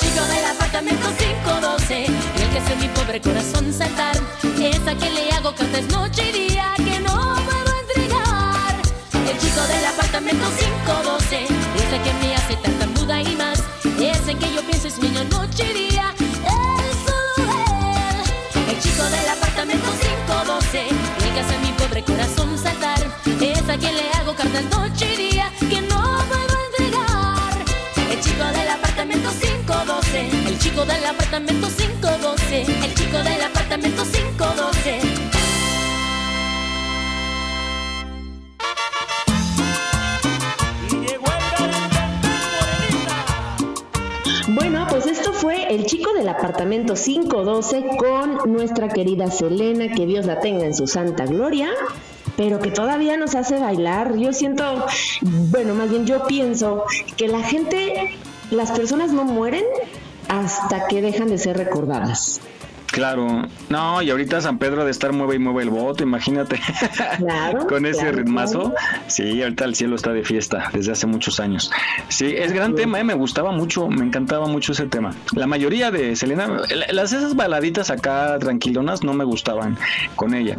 chico 0.00 0.24
del 0.26 0.44
apartamento 0.46 1.06
512, 1.16 2.06
el 2.06 2.43
que 2.54 2.60
hace 2.60 2.76
mi 2.76 2.86
pobre 2.86 3.20
corazón 3.20 3.72
saltar, 3.72 4.16
es 4.60 4.86
a 4.86 4.94
quien 4.94 5.12
le 5.12 5.28
hago 5.32 5.52
cartas 5.56 5.82
noche 5.90 6.28
y 6.28 6.50
día 6.50 6.72
que 6.76 7.00
no 7.00 7.34
puedo 7.46 7.70
entregar. 7.80 8.74
El 9.28 9.36
chico 9.38 9.60
del 9.66 9.84
apartamento 9.84 10.46
512, 10.86 11.44
es 11.46 11.92
el 11.92 12.02
que 12.04 12.12
me 12.22 12.36
hace 12.36 12.54
tartamuda 12.62 13.22
y 13.22 13.34
más, 13.34 13.58
es 13.98 14.28
en 14.28 14.38
que 14.38 14.54
yo 14.54 14.62
pienso 14.62 14.86
y 14.86 14.90
sueño 14.92 15.24
noche 15.24 15.64
y 15.68 15.90
día, 15.90 16.14
es 16.20 16.96
solo 17.04 17.50
él. 17.50 18.70
El 18.70 18.78
chico 18.80 19.02
del 19.02 19.28
apartamento 19.30 19.90
512, 20.28 20.88
el 21.26 21.34
que 21.34 21.40
hace 21.40 21.58
mi 21.58 21.72
pobre 21.72 22.04
corazón 22.04 22.56
saltar, 22.56 23.02
es 23.40 23.68
a 23.68 23.76
quien 23.76 23.96
le 23.96 24.08
hago 24.12 24.32
cartas 24.36 24.64
noche 24.70 25.12
y 25.12 25.32
día 25.32 25.50
que 25.58 25.80
no 25.80 26.02
puedo 26.30 26.54
entregar. 26.70 27.64
El 28.12 28.20
chico 28.20 28.44
del 28.44 28.68
apartamento 28.68 29.30
512, 29.40 30.28
el 30.30 30.30
chico 30.30 30.44
del 30.46 30.46
apartamento 30.46 30.46
512, 30.46 30.48
el 30.52 30.58
chico 30.60 30.84
del 30.84 31.04
apartamento 31.06 31.66
512. 31.66 31.83
Chico 45.84 46.12
del 46.12 46.28
apartamento 46.28 46.94
512 46.94 47.96
con 47.96 48.52
nuestra 48.52 48.88
querida 48.88 49.30
Selena, 49.30 49.92
que 49.94 50.06
Dios 50.06 50.26
la 50.26 50.40
tenga 50.40 50.66
en 50.66 50.74
su 50.74 50.86
santa 50.86 51.26
gloria 51.26 51.70
pero 52.36 52.58
que 52.58 52.70
todavía 52.70 53.16
nos 53.16 53.34
hace 53.34 53.58
bailar. 53.58 54.16
Yo 54.16 54.32
siento, 54.32 54.86
bueno, 55.22 55.74
más 55.74 55.90
bien 55.90 56.06
yo 56.06 56.26
pienso 56.26 56.84
que 57.16 57.28
la 57.28 57.42
gente, 57.42 58.10
las 58.50 58.72
personas 58.72 59.12
no 59.12 59.24
mueren 59.24 59.64
hasta 60.28 60.86
que 60.86 61.02
dejan 61.02 61.28
de 61.28 61.38
ser 61.38 61.56
recordadas. 61.56 62.40
Claro, 62.94 63.42
no, 63.70 64.02
y 64.02 64.10
ahorita 64.10 64.40
San 64.40 64.58
Pedro 64.58 64.84
de 64.84 64.92
estar 64.92 65.12
mueve 65.12 65.34
y 65.34 65.38
mueve 65.40 65.64
el 65.64 65.70
voto, 65.70 66.04
imagínate. 66.04 66.60
Claro. 67.18 67.66
Con 67.68 67.86
ese 67.86 68.02
claro, 68.02 68.16
ritmazo. 68.18 68.60
claro. 68.70 68.74
Sí, 69.08 69.42
ahorita 69.42 69.64
el 69.64 69.74
cielo 69.74 69.96
está 69.96 70.12
de 70.12 70.22
fiesta 70.22 70.70
desde 70.72 70.92
hace 70.92 71.06
muchos 71.08 71.40
años. 71.40 71.72
Sí, 72.08 72.26
es 72.36 72.52
gran 72.52 72.76
tema, 72.76 73.00
eh, 73.00 73.04
me 73.04 73.14
gustaba 73.14 73.50
mucho, 73.50 73.88
me 73.88 74.04
encantaba 74.04 74.46
mucho 74.46 74.70
ese 74.72 74.86
tema. 74.86 75.12
La 75.34 75.48
mayoría 75.48 75.90
de 75.90 76.14
Selena, 76.14 76.46
la- 76.46 76.92
las 76.92 77.12
esas 77.12 77.34
baladitas 77.34 77.90
acá 77.90 78.38
tranquilonas 78.38 79.02
no 79.02 79.12
me 79.12 79.24
gustaban 79.24 79.76
con 80.14 80.32
ella, 80.32 80.56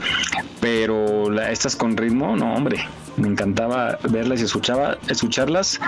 pero 0.60 1.30
la- 1.30 1.52
estas 1.52 1.76
con 1.78 1.96
ritmo, 1.96 2.36
no, 2.36 2.54
hombre, 2.54 2.86
me 3.16 3.30
encantaba 3.30 3.98
verlas 4.10 4.42
y 4.42 4.44
escuchaba, 4.44 4.98
escucharlas 5.08 5.80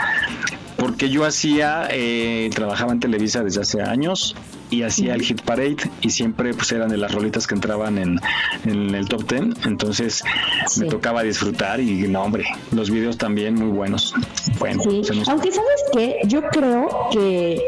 porque 0.77 1.09
yo 1.09 1.25
hacía, 1.25 1.87
eh, 1.91 2.49
trabajaba 2.53 2.93
en 2.93 2.99
Televisa 3.01 3.43
desde 3.43 3.61
hace 3.61 3.81
años 3.81 4.35
y 4.69 4.83
hacía 4.83 5.15
el 5.15 5.21
Hit 5.21 5.41
Parade 5.41 5.77
y 6.01 6.09
siempre 6.09 6.53
pues 6.53 6.71
eran 6.71 6.89
de 6.89 6.97
las 6.97 7.13
rolitas 7.13 7.47
que 7.47 7.55
entraban 7.55 7.97
en, 7.97 8.19
en 8.65 8.93
el 8.95 9.07
top 9.07 9.25
ten, 9.25 9.53
entonces 9.65 10.23
me 10.77 10.87
tocaba 10.87 11.23
disfrutar 11.23 11.79
y 11.79 12.07
no 12.07 12.23
hombre, 12.23 12.45
los 12.71 12.89
videos 12.89 13.17
también 13.17 13.55
muy 13.55 13.69
buenos. 13.69 14.13
Bueno, 14.59 14.83
Sí, 14.83 15.03
se 15.03 15.15
nos- 15.15 15.29
aunque 15.29 15.51
sabes 15.51 15.83
que 15.93 16.19
yo 16.25 16.41
creo 16.49 16.87
que, 17.11 17.61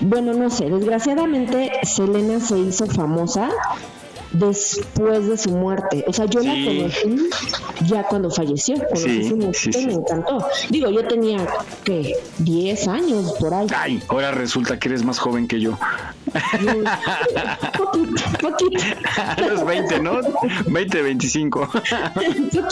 bueno, 0.00 0.34
no 0.34 0.50
sé, 0.50 0.68
desgraciadamente 0.70 1.70
Selena 1.82 2.40
se 2.40 2.58
hizo 2.58 2.86
famosa 2.86 3.50
después 4.32 5.26
de 5.28 5.36
su 5.38 5.50
muerte. 5.50 6.04
O 6.06 6.12
sea, 6.12 6.26
yo 6.26 6.40
la 6.40 6.52
Sí. 6.54 6.64
conocí 6.66 7.28
ya 7.86 8.02
cuando 8.04 8.30
falleció, 8.30 8.76
conocí 8.76 9.22
Sí, 9.22 9.28
su 9.28 9.36
música 9.36 9.78
sí, 9.78 9.86
me 9.86 9.92
encantó. 9.94 10.44
Digo, 10.70 10.90
yo 10.90 11.06
tenía, 11.06 11.46
¿qué? 11.84 12.14
10 12.38 12.88
años 12.88 13.32
por 13.38 13.54
ahí. 13.54 13.66
Ay, 13.76 14.02
ahora 14.08 14.30
resulta 14.32 14.78
que 14.78 14.88
eres 14.88 15.04
más 15.04 15.18
joven 15.18 15.46
que 15.48 15.60
yo. 15.60 15.78
poquito, 17.76 18.22
poquito, 18.40 18.82
A 19.36 19.40
los 19.40 19.64
20, 19.64 20.00
¿no? 20.00 20.20
20, 20.66 21.02
25. 21.02 21.68
poquito. 22.14 22.68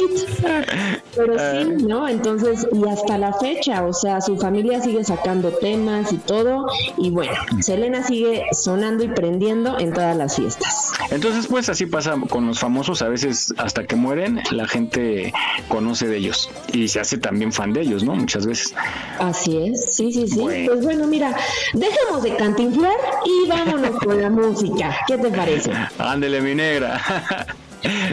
Pero 1.15 1.35
sí, 1.39 1.85
¿no? 1.87 2.07
Entonces, 2.09 2.67
y 2.73 2.89
hasta 2.89 3.19
la 3.19 3.33
fecha, 3.35 3.85
o 3.87 3.93
sea, 3.93 4.21
su 4.21 4.37
familia 4.37 4.83
sigue 4.83 5.05
sacando 5.05 5.51
temas 5.51 6.13
y 6.13 6.19
todo. 6.19 6.67
Y 6.99 7.11
bueno, 7.11 7.33
Selena 7.61 8.03
sigue 8.03 8.45
sonando 8.53 9.05
y 9.05 9.09
prendiendo 9.09 9.79
en 9.79 9.93
todas 9.93 10.17
las 10.17 10.37
fiestas. 10.37 10.93
Entonces, 11.11 11.46
pues 11.49 11.69
así 11.69 11.87
pasa 11.87 12.15
con 12.29 12.47
los 12.47 12.59
famosos, 12.59 13.03
a 13.03 13.09
veces 13.09 13.53
hasta 13.59 13.85
que 13.85 13.97
mueren, 13.97 14.41
la 14.51 14.67
gente 14.67 15.33
conoce 15.69 16.07
de 16.07 16.19
ellos 16.19 16.51
y 16.73 16.89
se 16.89 17.01
hace 17.01 17.19
también 17.19 17.53
fan 17.53 17.73
de 17.73 17.83
ellos, 17.83 18.03
¿no? 18.03 18.15
Muchas 18.15 18.47
veces. 18.47 18.75
Así 19.19 19.57
es, 19.69 19.95
sí, 19.95 20.13
sí, 20.13 20.29
sí. 20.29 20.41
Bueno. 20.41 20.73
Pues 20.73 20.85
bueno, 20.85 21.07
mira, 21.07 21.37
dejemos 21.73 22.23
de 22.23 22.37
cantinflar 22.37 22.97
y 23.25 23.49
vámonos 23.49 23.99
con 24.01 24.21
la 24.21 24.31
música. 24.31 24.97
¿Qué 25.07 25.19
te 25.19 25.31
parece? 25.31 25.73
Ándele, 25.99 26.41
mi 26.41 26.55
negra. 26.55 27.01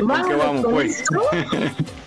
Vámonos 0.02 0.38
vamos, 0.38 0.66
con 0.66 0.74
pues. 0.74 1.00
esto, 1.02 1.22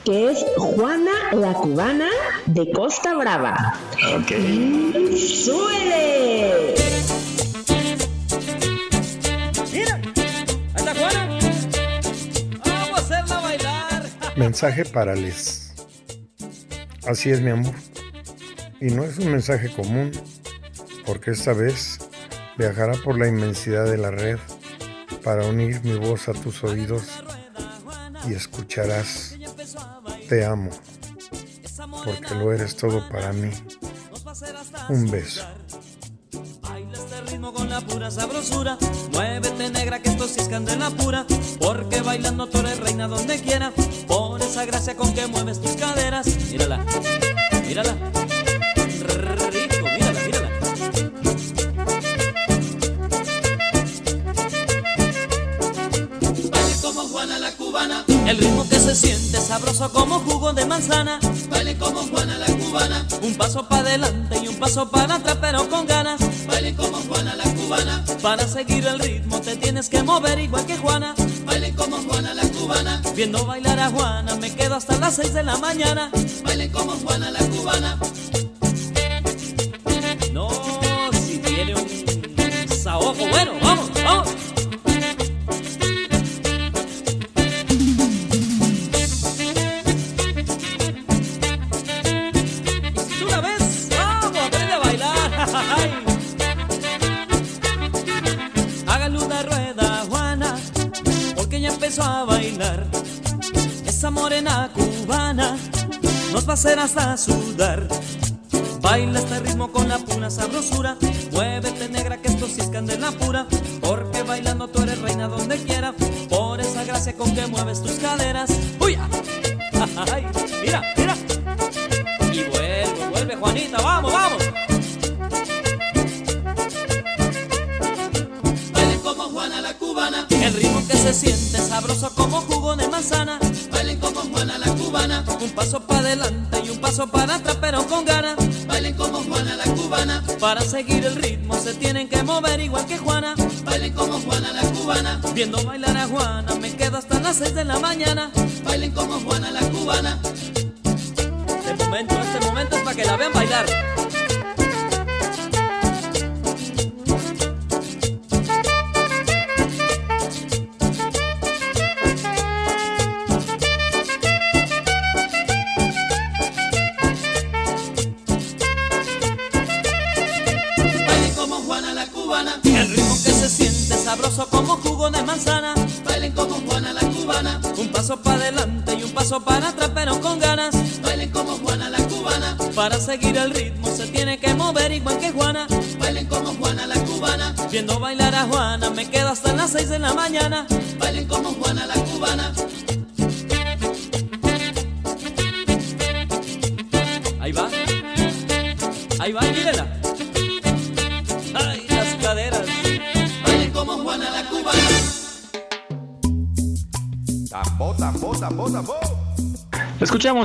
que 0.05 0.31
es 0.31 0.45
Juana 0.57 1.11
la 1.33 1.53
Cubana 1.55 2.09
de 2.47 2.71
Costa 2.71 3.15
Brava. 3.15 3.75
Ok. 4.15 4.33
¡Súbele! 5.17 6.75
Mira, 6.77 7.16
Mensaje 14.37 14.85
para 14.85 15.15
Les. 15.15 15.73
Así 17.07 17.31
es, 17.31 17.41
mi 17.41 17.51
amor. 17.51 17.75
Y 18.81 18.87
no 18.87 19.03
es 19.05 19.17
un 19.19 19.31
mensaje 19.31 19.71
común, 19.73 20.13
porque 21.07 21.31
esta 21.31 21.55
vez 21.55 21.99
viajará 22.59 22.93
por 23.03 23.19
la 23.19 23.29
inmensidad 23.29 23.87
de 23.87 23.97
la 23.97 24.11
red 24.11 24.39
para 25.25 25.47
unir 25.47 25.83
mi 25.83 25.97
voz 25.97 26.29
a 26.29 26.35
tus 26.35 26.63
oídos 26.65 27.05
y 28.29 28.35
escucharás. 28.35 29.37
Te 30.29 30.45
amo, 30.45 30.71
porque 32.05 32.35
lo 32.35 32.53
eres 32.53 32.77
todo 32.77 33.09
para 33.09 33.33
mí. 33.33 33.51
Un 34.91 35.11
beso. 35.11 35.47
Con 37.55 37.71
la 37.71 37.81
pura 37.81 38.11
sabrosura. 38.11 38.77
Muévete 39.13 39.71
negra 39.71 40.01
que 40.01 40.09
esto 40.09 40.27
sí 40.27 40.41
es 40.41 40.49
candela 40.49 40.91
pura. 40.91 41.25
Porque 41.61 42.01
bailando 42.01 42.49
tú 42.49 42.59
eres 42.59 42.81
reina 42.81 43.07
donde 43.07 43.41
quiera. 43.41 43.73
Por 44.09 44.43
esa 44.43 44.65
gracia 44.65 44.97
con 44.97 45.15
que 45.15 45.27
mueves 45.29 45.61
tus 45.61 45.73
caderas. 45.73 46.27
Mírala, 46.51 46.85
mírala. 47.67 47.97
Rico, 49.53 49.76
como 57.07 57.19
Juana 57.19 57.39
la 57.39 57.53
cubana. 57.53 58.05
El 58.27 58.39
ritmo 58.39 58.69
que 58.69 58.81
se 58.81 58.95
siente 58.95 59.41
sabroso 59.41 59.93
como 59.93 60.19
jugo 60.21 60.53
de 60.53 60.65
manzana. 60.67 61.21
Baile 61.49 61.77
como 61.77 62.01
Juana 62.01 62.37
la 62.39 62.47
cubana. 62.47 63.07
Un 63.23 63.35
paso 63.37 63.69
para 63.69 63.83
adelante 63.83 64.41
y 64.43 64.49
un 64.49 64.57
paso 64.57 64.91
para 64.91 65.17
atrás, 65.17 65.39
pero 65.41 65.69
con 65.69 65.87
ganas. 65.87 66.21
Baile 66.47 66.75
como 66.75 66.99
Juana 66.99 67.37
la 67.37 67.45
cubana. 67.45 68.05
Para 68.23 68.47
seguir 68.49 68.87
el 68.87 68.99
ritmo 68.99 69.41
te 69.41 69.57
tienes 69.57 69.89
que 69.89 70.03
mover 70.03 70.39
igual 70.41 70.67
que 70.67 70.77
Juana. 70.77 71.15
Baile 71.45 71.75
como 71.75 71.97
Juana 71.99 72.35
la 72.35 72.49
cubana. 72.49 73.03
Viendo 73.15 73.47
bailar 73.47 73.79
a 73.79 73.91
Juana 73.91 74.35
me 74.37 74.53
quedo 74.55 74.75
hasta 74.75 74.97
las 74.99 75.15
6 75.17 75.33
de 75.35 75.43
la 75.45 75.57
mañana. 75.59 76.11
Baile 76.45 76.71
como 76.73 76.93
Juana 76.93 77.31
la 77.31 77.41
cubana. 77.41 77.99
Hacer 107.17 107.46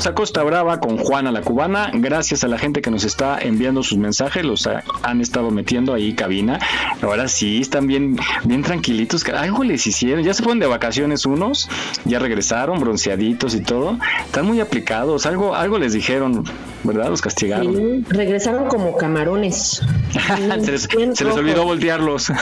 Escuchamos 0.01 0.05
a 0.07 0.15
Costa 0.15 0.43
Brava 0.43 0.79
con 0.79 0.97
Juana 0.97 1.31
la 1.31 1.41
Cubana. 1.41 1.91
Gracias 1.93 2.43
a 2.43 2.47
la 2.47 2.57
gente 2.57 2.81
que 2.81 2.89
nos 2.89 3.03
está 3.03 3.37
enviando 3.39 3.83
sus 3.83 3.99
mensajes, 3.99 4.43
los 4.43 4.65
ha- 4.65 4.83
han 5.03 5.21
estado 5.21 5.51
metiendo 5.51 5.93
ahí 5.93 6.13
cabina. 6.15 6.57
Ahora 7.01 7.27
sí, 7.27 7.61
están 7.61 7.87
bien, 7.87 8.17
bien 8.43 8.61
tranquilitos. 8.61 9.25
Algo 9.25 9.63
les 9.63 9.85
hicieron. 9.87 10.23
Ya 10.23 10.33
se 10.33 10.43
fueron 10.43 10.59
de 10.59 10.67
vacaciones 10.67 11.25
unos, 11.25 11.67
ya 12.05 12.19
regresaron 12.19 12.79
bronceaditos 12.79 13.55
y 13.55 13.61
todo. 13.61 13.97
Están 14.25 14.45
muy 14.45 14.59
aplicados. 14.59 15.25
Algo, 15.25 15.55
algo 15.55 15.79
les 15.79 15.93
dijeron, 15.93 16.43
¿verdad? 16.83 17.09
Los 17.09 17.21
castigaron. 17.21 17.75
Sí, 17.75 18.05
regresaron 18.09 18.67
como 18.67 18.95
camarones. 18.97 19.81
se 20.61 20.71
les, 20.71 20.87
se 21.13 21.25
olvidó 21.25 21.65
voltearlos. 21.65 22.31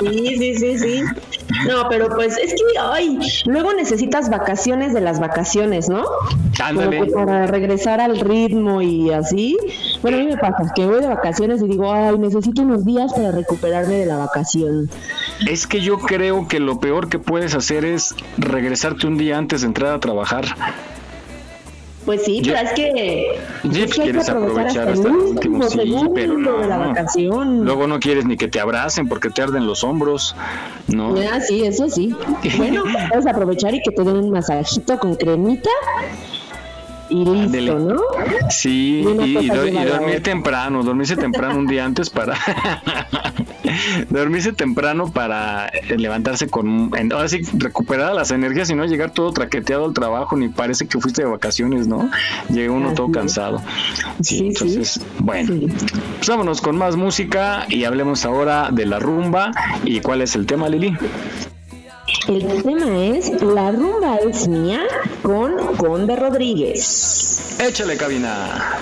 Sí, 0.00 0.36
sí, 0.36 0.54
sí, 0.56 0.78
sí. 0.78 1.02
No, 1.68 1.88
pero 1.88 2.08
pues 2.08 2.36
es 2.36 2.54
que, 2.54 2.62
ay, 2.80 3.18
luego 3.46 3.72
necesitas 3.72 4.28
vacaciones 4.30 4.92
de 4.92 5.00
las 5.00 5.20
vacaciones, 5.20 5.88
¿no? 5.88 6.04
Ándale. 6.62 6.98
Como 6.98 7.06
que 7.06 7.12
para 7.12 7.46
regresar 7.46 8.00
al 8.00 8.20
ritmo 8.20 8.82
y 8.82 9.10
así. 9.10 9.56
Bueno, 10.02 10.18
a 10.18 10.20
mí 10.20 10.26
me 10.26 10.36
pasa 10.36 10.72
que 10.74 10.86
voy 10.86 11.00
de 11.00 11.08
vacaciones 11.08 11.62
y 11.62 11.68
digo, 11.68 11.92
ay, 11.92 12.18
necesito 12.18 12.62
unos 12.62 12.84
días 12.84 13.15
para 13.16 13.32
recuperarme 13.32 13.94
de 13.96 14.06
la 14.06 14.18
vacación. 14.18 14.90
Es 15.48 15.66
que 15.66 15.80
yo 15.80 15.98
creo 15.98 16.46
que 16.46 16.60
lo 16.60 16.78
peor 16.78 17.08
que 17.08 17.18
puedes 17.18 17.54
hacer 17.54 17.84
es 17.84 18.14
regresarte 18.38 19.06
un 19.06 19.16
día 19.16 19.38
antes 19.38 19.62
de 19.62 19.68
entrar 19.68 19.94
a 19.94 20.00
trabajar. 20.00 20.44
Pues 22.06 22.24
sí, 22.24 22.40
pero 22.44 22.56
es 22.58 22.72
que. 22.72 23.40
Es 23.64 23.92
que 23.92 24.02
quieres 24.02 24.28
aprovechar 24.28 24.88
hasta 24.88 25.08
el 25.08 25.16
último, 25.16 25.68
sí, 25.68 25.78
pero 26.14 26.38
no. 26.38 26.58
de 26.58 26.68
la 26.68 26.78
vacación. 26.78 27.64
Luego 27.64 27.88
no 27.88 27.98
quieres 27.98 28.24
ni 28.24 28.36
que 28.36 28.46
te 28.46 28.60
abracen 28.60 29.08
porque 29.08 29.28
te 29.28 29.42
arden 29.42 29.66
los 29.66 29.82
hombros, 29.82 30.36
¿no? 30.86 31.16
Ah, 31.32 31.40
sí, 31.40 31.64
eso 31.64 31.90
sí. 31.90 32.14
Bueno, 32.56 32.84
puedes 33.08 33.26
aprovechar 33.26 33.74
y 33.74 33.82
que 33.82 33.90
te 33.90 34.04
den 34.04 34.16
un 34.16 34.30
masajito 34.30 34.98
con 35.00 35.16
cremita 35.16 35.70
y 37.10 37.24
listo. 37.24 37.78
¿no? 37.78 37.96
Sí, 38.50 39.04
Y 39.24 39.48
do- 39.48 39.66
dormir 39.92 40.22
temprano, 40.22 40.82
dormirse 40.82 41.16
temprano 41.16 41.58
un 41.58 41.66
día 41.66 41.84
antes 41.84 42.10
para 42.10 42.34
dormirse 44.10 44.52
temprano 44.52 45.10
para 45.12 45.66
eh, 45.68 45.96
levantarse 45.98 46.48
con 46.48 46.90
ahora 47.12 47.28
sí 47.28 47.40
recuperar 47.58 48.14
las 48.14 48.30
energías 48.30 48.70
y 48.70 48.74
no 48.74 48.84
llegar 48.84 49.10
todo 49.10 49.32
traqueteado 49.32 49.84
al 49.84 49.92
trabajo 49.92 50.36
ni 50.36 50.48
parece 50.48 50.86
que 50.86 50.98
fuiste 51.00 51.22
de 51.22 51.28
vacaciones, 51.28 51.86
¿no? 51.86 52.10
Llega 52.48 52.72
uno 52.72 52.94
todo 52.94 53.06
es. 53.08 53.12
cansado. 53.12 53.58
Sí, 54.20 54.22
Sí, 54.22 54.38
sí. 54.38 54.46
entonces, 54.46 55.00
bueno, 55.18 55.52
pues 56.18 56.28
vámonos 56.28 56.60
con 56.60 56.76
más 56.76 56.96
música 56.96 57.66
y 57.68 57.84
hablemos 57.84 58.24
ahora 58.24 58.70
de 58.70 58.86
la 58.86 58.98
rumba 58.98 59.50
y 59.84 60.00
cuál 60.00 60.22
es 60.22 60.34
el 60.36 60.46
tema, 60.46 60.68
Lili. 60.68 60.96
El 62.28 62.62
tema 62.62 63.04
es 63.04 63.42
La 63.42 63.72
rumba 63.72 64.16
es 64.16 64.46
mía 64.46 64.82
con 65.22 65.56
Conde 65.76 66.14
Rodríguez. 66.14 67.58
Échale 67.60 67.96
cabina. 67.96 68.78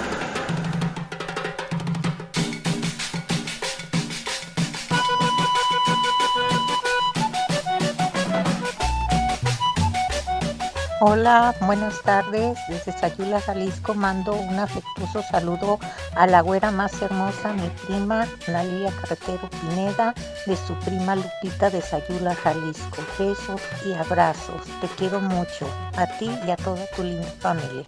Hola, 11.07 11.55
buenas 11.61 12.01
tardes. 12.01 12.59
Desde 12.67 12.99
Sayula, 12.99 13.39
Jalisco, 13.39 13.93
mando 13.93 14.33
un 14.33 14.59
afectuoso 14.59 15.23
saludo 15.31 15.79
a 16.17 16.27
la 16.27 16.41
güera 16.41 16.71
más 16.71 17.03
hermosa, 17.03 17.53
mi 17.53 17.69
prima 17.85 18.27
Nalia 18.49 18.91
Carretero 19.03 19.51
Pineda, 19.51 20.15
de 20.47 20.57
su 20.57 20.73
prima 20.77 21.15
Lupita 21.15 21.69
de 21.69 21.83
Sayula, 21.83 22.35
Jalisco. 22.35 23.03
Besos 23.19 23.61
y 23.85 23.93
abrazos. 23.93 24.63
Te 24.81 24.87
quiero 24.97 25.21
mucho. 25.21 25.69
A 25.95 26.07
ti 26.07 26.31
y 26.47 26.51
a 26.51 26.57
toda 26.57 26.87
tu 26.97 27.03
linda 27.03 27.29
familia. 27.39 27.85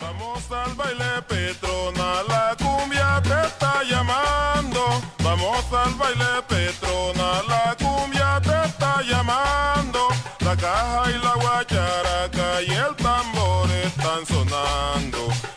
al 0.50 0.74
baile 0.74 1.22
Petrona, 1.26 2.22
la 2.28 2.54
cumbia 2.58 3.22
te 3.22 3.46
está 3.46 3.82
llamando. 3.84 4.80
Vamos 5.24 5.64
al 5.72 5.94
baile 5.94 6.42
Petrona, 6.46 7.42
la 7.48 7.76
cumbia 7.78 8.42
te 8.42 8.68
está 8.68 9.00
llamando. 9.00 10.00
La 10.40 10.54
caja 10.54 11.10
y 11.10 11.24
la 11.24 11.45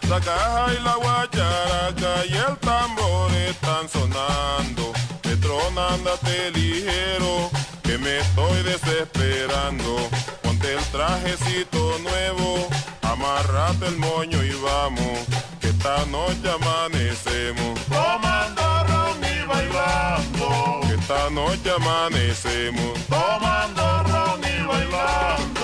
La 0.10 0.20
caja 0.20 0.74
y 0.74 0.84
la 0.84 0.96
guacharaca 0.96 2.26
y 2.26 2.34
el 2.34 2.58
tambor 2.58 3.32
están 3.32 3.88
sonando. 3.88 4.92
Petrona, 5.22 5.90
andate 5.94 6.50
ligero, 6.50 7.52
que 7.84 7.96
me 8.00 8.18
estoy 8.18 8.64
desesperando. 8.64 10.10
Ponte 10.42 10.74
el 10.74 10.84
trajecito 10.86 12.00
nuevo, 12.00 12.68
amarrate 13.04 13.86
el 13.86 13.98
moño 13.98 14.44
y 14.44 14.52
vamos, 14.64 15.20
que 15.62 15.70
esta 15.70 16.04
noche 16.08 16.50
amanecemos. 16.60 17.80
Tomando 17.86 18.84
ron 18.88 19.24
y 19.24 19.46
bailando. 19.46 20.80
Que 20.88 20.96
esta 20.96 21.30
noche 21.30 21.70
amanecemos. 21.70 22.98
Tomando 23.08 24.04
ron 24.10 24.42
y 24.42 24.66
bailando. 24.66 25.60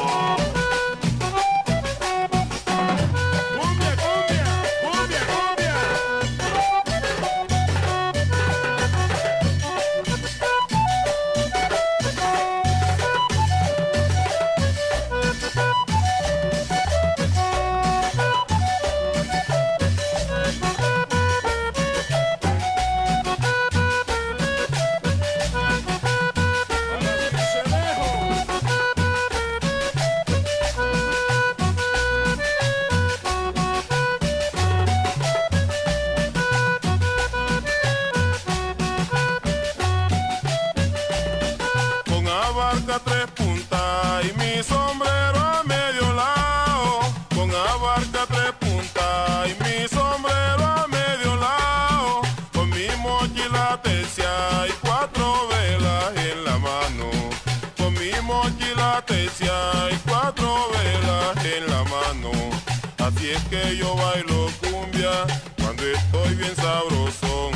Yo 63.86 63.96
bailo 63.96 64.50
cumbia 64.62 65.14
cuando 65.62 65.84
estoy 65.84 66.36
bien 66.36 66.56
sabrosón. 66.56 67.52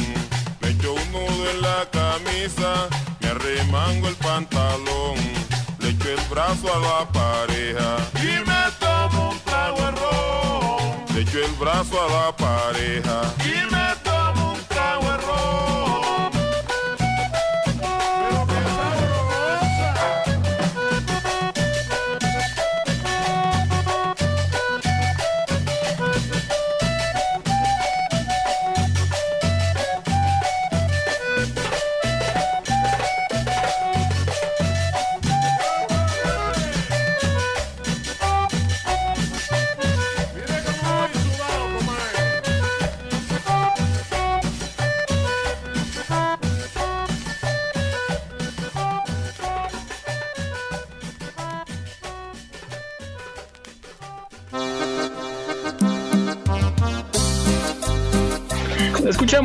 Me 0.61 0.69
echo 0.69 0.93
un 0.93 1.11
nudo 1.11 1.49
en 1.49 1.61
la 1.61 1.87
camisa, 1.91 2.87
me 3.19 3.29
arremango 3.29 4.07
el 4.07 4.15
pantalón, 4.15 5.17
le 5.79 5.89
echo 5.89 6.09
el 6.09 6.23
brazo 6.29 6.65
a 6.75 6.79
la 6.89 6.99
pareja 7.11 7.89
y 8.27 8.31
me 8.49 8.63
tomo 8.79 9.31
un 9.31 9.39
trago 9.39 9.81
de 9.85 9.91
ron. 10.01 11.15
Le 11.15 11.21
echo 11.21 11.39
el 11.43 11.53
brazo 11.53 11.95
a 12.05 12.07
la 12.17 12.27
pareja 12.35 13.17
y 13.51 13.55
me 13.73 13.87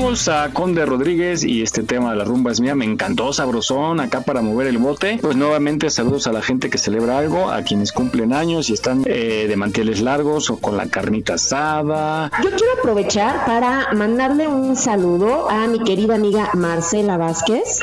escuchamos 0.04 0.28
a 0.28 0.50
Conde 0.52 0.84
Rodríguez 0.84 1.44
y 1.44 1.62
este 1.62 1.82
tema 1.82 2.10
de 2.10 2.16
la 2.16 2.24
rumba 2.24 2.52
es 2.52 2.60
mía. 2.60 2.74
Me 2.74 2.84
encantó, 2.84 3.32
sabrosón, 3.32 4.00
acá 4.00 4.20
para 4.20 4.42
mover 4.42 4.66
el 4.66 4.76
bote. 4.76 5.18
Pues 5.20 5.34
nuevamente 5.34 5.88
saludos 5.88 6.26
a 6.26 6.32
la 6.32 6.42
gente 6.42 6.68
que 6.68 6.76
celebra 6.76 7.18
algo, 7.18 7.50
a 7.50 7.62
quienes 7.62 7.90
cumplen 7.90 8.34
años 8.34 8.68
y 8.68 8.74
están 8.74 9.02
eh, 9.06 9.46
de 9.48 9.56
manteles 9.56 10.00
largos 10.02 10.50
o 10.50 10.58
con 10.58 10.76
la 10.76 10.86
carnita 10.86 11.34
asada. 11.34 12.30
Yo 12.42 12.50
quiero 12.50 12.72
aprovechar 12.78 13.46
para 13.46 13.92
mandarle 13.94 14.46
un 14.46 14.76
saludo 14.76 15.48
a 15.50 15.66
mi 15.68 15.82
querida 15.82 16.16
amiga 16.16 16.50
Marcela 16.52 17.16
Vázquez. 17.16 17.80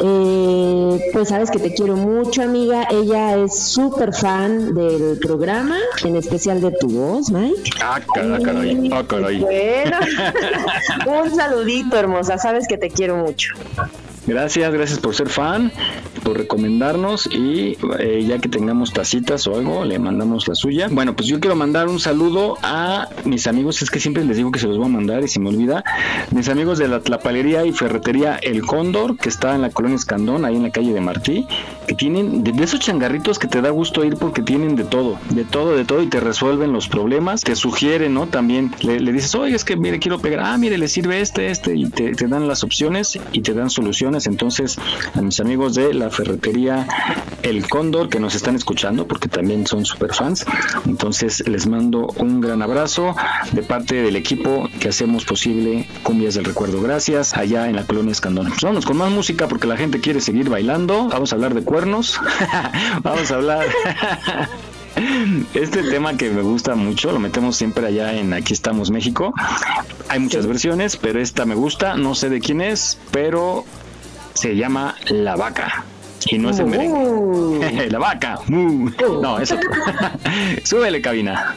Eh, 0.00 1.10
pues 1.12 1.28
sabes 1.28 1.50
que 1.50 1.58
te 1.58 1.74
quiero 1.74 1.96
mucho, 1.96 2.42
amiga. 2.42 2.86
Ella 2.90 3.36
es 3.36 3.58
súper 3.58 4.14
fan 4.14 4.74
del 4.74 5.18
programa, 5.18 5.76
en 6.04 6.16
especial 6.16 6.60
de 6.60 6.70
tu 6.72 6.88
voz, 6.88 7.30
Mike. 7.30 7.70
Ah, 7.82 8.00
caray, 8.14 8.42
caray, 8.42 8.90
ah, 8.92 9.04
caray. 9.06 9.40
Bueno, 9.40 9.98
un 11.57 11.57
saludito, 11.58 11.98
hermosa. 11.98 12.38
Sabes 12.38 12.66
que 12.68 12.78
te 12.78 12.90
quiero 12.90 13.16
mucho. 13.16 13.54
Gracias, 14.26 14.72
gracias 14.72 14.98
por 14.98 15.14
ser 15.14 15.28
fan, 15.28 15.72
recomendarnos 16.34 17.26
y 17.26 17.76
eh, 17.98 18.24
ya 18.26 18.38
que 18.38 18.48
tengamos 18.48 18.92
tacitas 18.92 19.46
o 19.46 19.56
algo, 19.56 19.84
le 19.84 19.98
mandamos 19.98 20.48
la 20.48 20.54
suya. 20.54 20.88
Bueno, 20.90 21.14
pues 21.14 21.28
yo 21.28 21.40
quiero 21.40 21.56
mandar 21.56 21.88
un 21.88 22.00
saludo 22.00 22.56
a 22.62 23.08
mis 23.24 23.46
amigos, 23.46 23.82
es 23.82 23.90
que 23.90 24.00
siempre 24.00 24.24
les 24.24 24.36
digo 24.36 24.50
que 24.50 24.58
se 24.58 24.66
los 24.66 24.78
voy 24.78 24.86
a 24.86 24.90
mandar 24.90 25.22
y 25.22 25.28
se 25.28 25.40
me 25.40 25.48
olvida, 25.48 25.84
mis 26.30 26.48
amigos 26.48 26.78
de 26.78 26.88
la 26.88 27.00
Tlapalería 27.00 27.64
y 27.64 27.72
Ferretería 27.72 28.36
El 28.36 28.62
Cóndor, 28.62 29.16
que 29.16 29.28
está 29.28 29.54
en 29.54 29.62
la 29.62 29.70
colonia 29.70 29.96
Escandón, 29.96 30.44
ahí 30.44 30.56
en 30.56 30.62
la 30.62 30.70
calle 30.70 30.92
de 30.92 31.00
Martí, 31.00 31.46
que 31.86 31.94
tienen 31.94 32.44
de, 32.44 32.52
de 32.52 32.64
esos 32.64 32.80
changarritos 32.80 33.38
que 33.38 33.48
te 33.48 33.60
da 33.60 33.70
gusto 33.70 34.04
ir 34.04 34.16
porque 34.16 34.42
tienen 34.42 34.76
de 34.76 34.84
todo, 34.84 35.18
de 35.30 35.44
todo, 35.44 35.74
de 35.74 35.84
todo 35.84 36.02
y 36.02 36.06
te 36.06 36.20
resuelven 36.20 36.72
los 36.72 36.88
problemas, 36.88 37.42
te 37.42 37.56
sugieren, 37.56 38.14
¿no? 38.14 38.26
También 38.26 38.72
le, 38.82 39.00
le 39.00 39.12
dices, 39.12 39.34
oye, 39.34 39.54
es 39.54 39.64
que 39.64 39.76
mire, 39.76 39.98
quiero 39.98 40.18
pegar, 40.18 40.40
ah, 40.40 40.56
mire, 40.58 40.78
le 40.78 40.88
sirve 40.88 41.20
este, 41.20 41.50
este, 41.50 41.74
y 41.74 41.88
te, 41.90 42.12
te 42.14 42.28
dan 42.28 42.48
las 42.48 42.62
opciones 42.64 43.18
y 43.32 43.40
te 43.40 43.54
dan 43.54 43.70
soluciones. 43.70 44.26
Entonces, 44.26 44.78
a 45.14 45.20
mis 45.22 45.40
amigos 45.40 45.74
de 45.74 45.94
la 45.94 46.10
ferretería 46.18 46.88
El 47.42 47.68
Cóndor 47.68 48.08
que 48.08 48.18
nos 48.18 48.34
están 48.34 48.56
escuchando, 48.56 49.06
porque 49.06 49.28
también 49.28 49.68
son 49.68 49.84
super 49.84 50.12
fans, 50.12 50.44
entonces 50.84 51.46
les 51.46 51.68
mando 51.68 52.08
un 52.16 52.40
gran 52.40 52.60
abrazo 52.60 53.14
de 53.52 53.62
parte 53.62 54.02
del 54.02 54.16
equipo 54.16 54.68
que 54.80 54.88
hacemos 54.88 55.24
posible 55.24 55.88
Cumbias 56.02 56.34
del 56.34 56.44
Recuerdo. 56.44 56.82
Gracias, 56.82 57.36
allá 57.36 57.68
en 57.68 57.76
la 57.76 57.84
colonia 57.84 58.10
Escandón. 58.10 58.48
Pues 58.48 58.62
vamos 58.62 58.84
con 58.84 58.96
más 58.96 59.12
música 59.12 59.46
porque 59.46 59.68
la 59.68 59.76
gente 59.76 60.00
quiere 60.00 60.20
seguir 60.20 60.50
bailando. 60.50 61.08
Vamos 61.08 61.32
a 61.32 61.36
hablar 61.36 61.54
de 61.54 61.62
cuernos. 61.62 62.20
vamos 63.02 63.30
a 63.30 63.34
hablar. 63.36 63.66
Este 65.54 65.84
tema 65.84 66.16
que 66.16 66.30
me 66.30 66.42
gusta 66.42 66.74
mucho, 66.74 67.12
lo 67.12 67.20
metemos 67.20 67.56
siempre 67.56 67.86
allá 67.86 68.14
en 68.14 68.32
Aquí 68.32 68.52
estamos 68.52 68.90
México. 68.90 69.32
Hay 70.08 70.18
muchas 70.18 70.46
versiones, 70.48 70.96
pero 70.96 71.20
esta 71.20 71.44
me 71.44 71.54
gusta, 71.54 71.96
no 71.96 72.16
sé 72.16 72.28
de 72.28 72.40
quién 72.40 72.60
es, 72.60 72.98
pero 73.12 73.64
se 74.34 74.56
llama 74.56 74.96
La 75.08 75.36
Vaca. 75.36 75.84
Y 76.30 76.38
no 76.38 76.50
es 76.50 76.58
el 76.58 76.66
merengue. 76.66 77.88
la 77.90 77.98
vaca. 77.98 78.38
mu. 78.48 78.90
No, 79.22 79.38
es 79.38 79.50
otro. 79.50 79.70
Súbele, 80.64 81.00
cabina. 81.00 81.56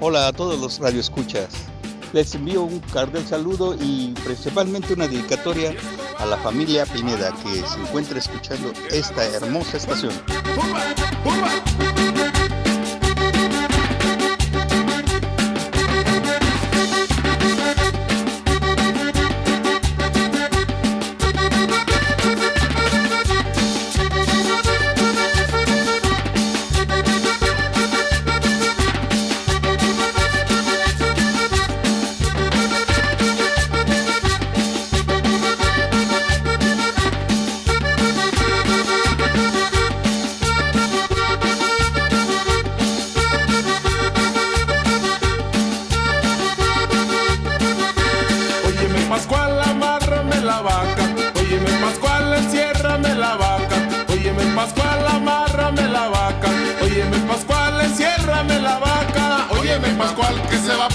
Hola 0.00 0.28
a 0.28 0.32
todos 0.32 0.60
los 0.60 0.78
radioescuchas. 0.78 1.48
Les 2.12 2.34
envío 2.34 2.62
un 2.62 2.78
cordial 2.80 3.24
saludo 3.26 3.76
y 3.80 4.14
principalmente 4.24 4.94
una 4.94 5.08
dedicatoria 5.08 5.74
a 6.18 6.26
la 6.26 6.36
familia 6.38 6.86
Pineda 6.86 7.32
que 7.42 7.66
se 7.66 7.80
encuentra 7.80 8.18
escuchando 8.18 8.72
esta 8.90 9.24
hermosa 9.24 9.76
estación. 9.76 10.12
Óyeme 11.24 12.29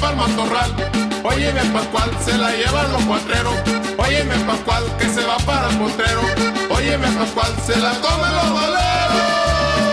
el 0.10 0.15
matorral. 0.15 0.72
Óyeme 1.24 1.62
Pascual, 1.74 2.12
se 2.24 2.38
la 2.38 2.52
llevan 2.52 2.91
los 2.91 3.04
cuatreros. 3.04 3.56
Óyeme 3.98 4.36
Pascual, 4.46 4.84
que 4.98 5.10
se 5.10 5.26
va 5.26 5.38
para 5.38 5.70
el 5.70 5.78
potrero. 5.78 6.22
Óyeme 6.70 7.08
Pascual, 7.08 7.54
se 7.65 7.78
la 7.80 7.91
comen 8.02 8.36
los 8.36 8.50
boleros. 8.52 9.85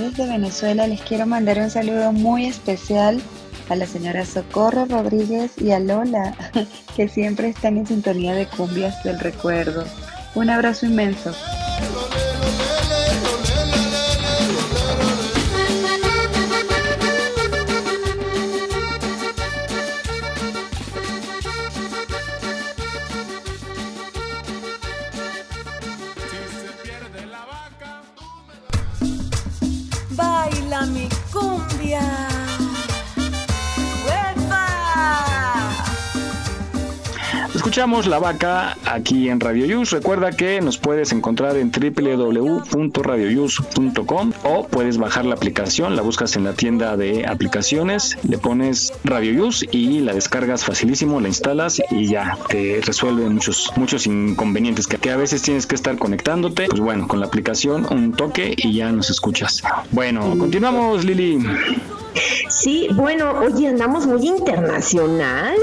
Desde 0.00 0.26
Venezuela 0.26 0.86
les 0.86 1.00
quiero 1.00 1.26
mandar 1.26 1.58
un 1.58 1.70
saludo 1.70 2.12
muy 2.12 2.46
especial 2.46 3.20
a 3.68 3.76
la 3.76 3.86
señora 3.86 4.24
Socorro 4.24 4.84
Rodríguez 4.86 5.52
y 5.58 5.70
a 5.70 5.80
Lola, 5.80 6.34
que 6.96 7.08
siempre 7.08 7.48
están 7.48 7.78
en 7.78 7.86
sintonía 7.86 8.34
de 8.34 8.46
cumbias 8.46 9.02
del 9.04 9.18
recuerdo. 9.18 9.84
Un 10.34 10.50
abrazo 10.50 10.86
inmenso. 10.86 11.32
Escuchamos 37.74 38.06
La 38.06 38.20
Vaca 38.20 38.78
aquí 38.84 39.28
en 39.28 39.40
Radio 39.40 39.66
Yus. 39.66 39.90
Recuerda 39.90 40.30
que 40.30 40.60
nos 40.60 40.78
puedes 40.78 41.10
encontrar 41.10 41.56
en 41.56 41.72
www.radioyus.com 41.72 44.32
o 44.44 44.68
puedes 44.68 44.96
bajar 44.96 45.24
la 45.24 45.34
aplicación, 45.34 45.96
la 45.96 46.02
buscas 46.02 46.36
en 46.36 46.44
la 46.44 46.52
tienda 46.52 46.96
de 46.96 47.26
aplicaciones, 47.26 48.16
le 48.22 48.38
pones 48.38 48.92
Radio 49.02 49.32
Yus 49.32 49.66
y 49.72 49.98
la 49.98 50.14
descargas 50.14 50.64
facilísimo, 50.64 51.20
la 51.20 51.26
instalas 51.26 51.82
y 51.90 52.06
ya 52.06 52.38
te 52.48 52.80
resuelve 52.80 53.28
muchos 53.28 53.72
muchos 53.74 54.06
inconvenientes 54.06 54.86
que, 54.86 54.98
que 54.98 55.10
a 55.10 55.16
veces 55.16 55.42
tienes 55.42 55.66
que 55.66 55.74
estar 55.74 55.98
conectándote. 55.98 56.68
Pues 56.68 56.80
bueno, 56.80 57.08
con 57.08 57.18
la 57.18 57.26
aplicación 57.26 57.88
un 57.90 58.12
toque 58.12 58.54
y 58.56 58.74
ya 58.74 58.92
nos 58.92 59.10
escuchas. 59.10 59.64
Bueno, 59.90 60.38
continuamos 60.38 61.04
Lili. 61.04 61.44
Sí, 62.48 62.88
bueno, 62.92 63.32
oye, 63.40 63.68
andamos 63.68 64.06
muy 64.06 64.26
internacionales. 64.26 65.54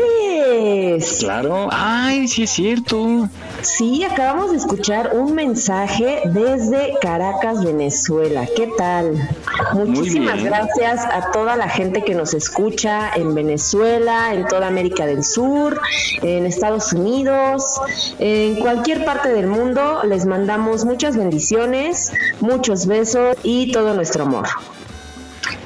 Claro, 1.20 1.70
ay, 1.72 2.28
sí 2.28 2.44
es 2.44 2.50
cierto. 2.52 3.30
Sí, 3.62 4.04
acabamos 4.04 4.52
de 4.52 4.58
escuchar 4.58 5.12
un 5.14 5.34
mensaje 5.34 6.22
desde 6.26 6.96
Caracas, 7.02 7.64
Venezuela. 7.64 8.46
¿Qué 8.56 8.70
tal? 8.78 9.30
Muchísimas 9.74 10.44
gracias 10.44 11.06
a 11.06 11.32
toda 11.32 11.56
la 11.56 11.70
gente 11.70 12.04
que 12.04 12.16
nos 12.16 12.34
escucha 12.34 13.12
en 13.16 13.34
Venezuela, 13.36 14.34
en 14.34 14.48
toda 14.48 14.68
América 14.68 15.06
del 15.06 15.24
Sur, 15.24 15.80
en 16.22 16.46
Estados 16.46 16.92
Unidos, 16.94 17.80
en 18.20 18.56
cualquier 18.56 19.06
parte 19.06 19.30
del 19.30 19.48
mundo. 19.48 20.02
Les 20.04 20.26
mandamos 20.26 20.86
muchas 20.86 21.16
bendiciones, 21.16 22.12
muchos 22.40 22.88
besos 22.88 23.38
y 23.44 23.72
todo 23.72 23.94
nuestro 23.94 24.24
amor. 24.24 24.48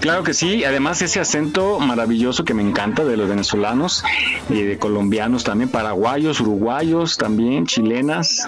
Claro 0.06 0.24
que 0.24 0.36
sí, 0.36 0.64
además 0.64 1.02
ese 1.02 1.20
acento 1.20 1.80
maravilloso 1.80 2.46
que 2.46 2.54
me 2.54 2.62
encanta 2.62 3.04
de 3.04 3.18
los 3.18 3.28
venezolanos 3.28 4.04
y 4.50 4.62
de 4.62 4.78
colombianos 4.78 5.44
también, 5.44 5.68
paraguayos, 5.70 6.40
uruguayos 6.42 7.18
también, 7.18 7.66
chilenas. 7.66 8.48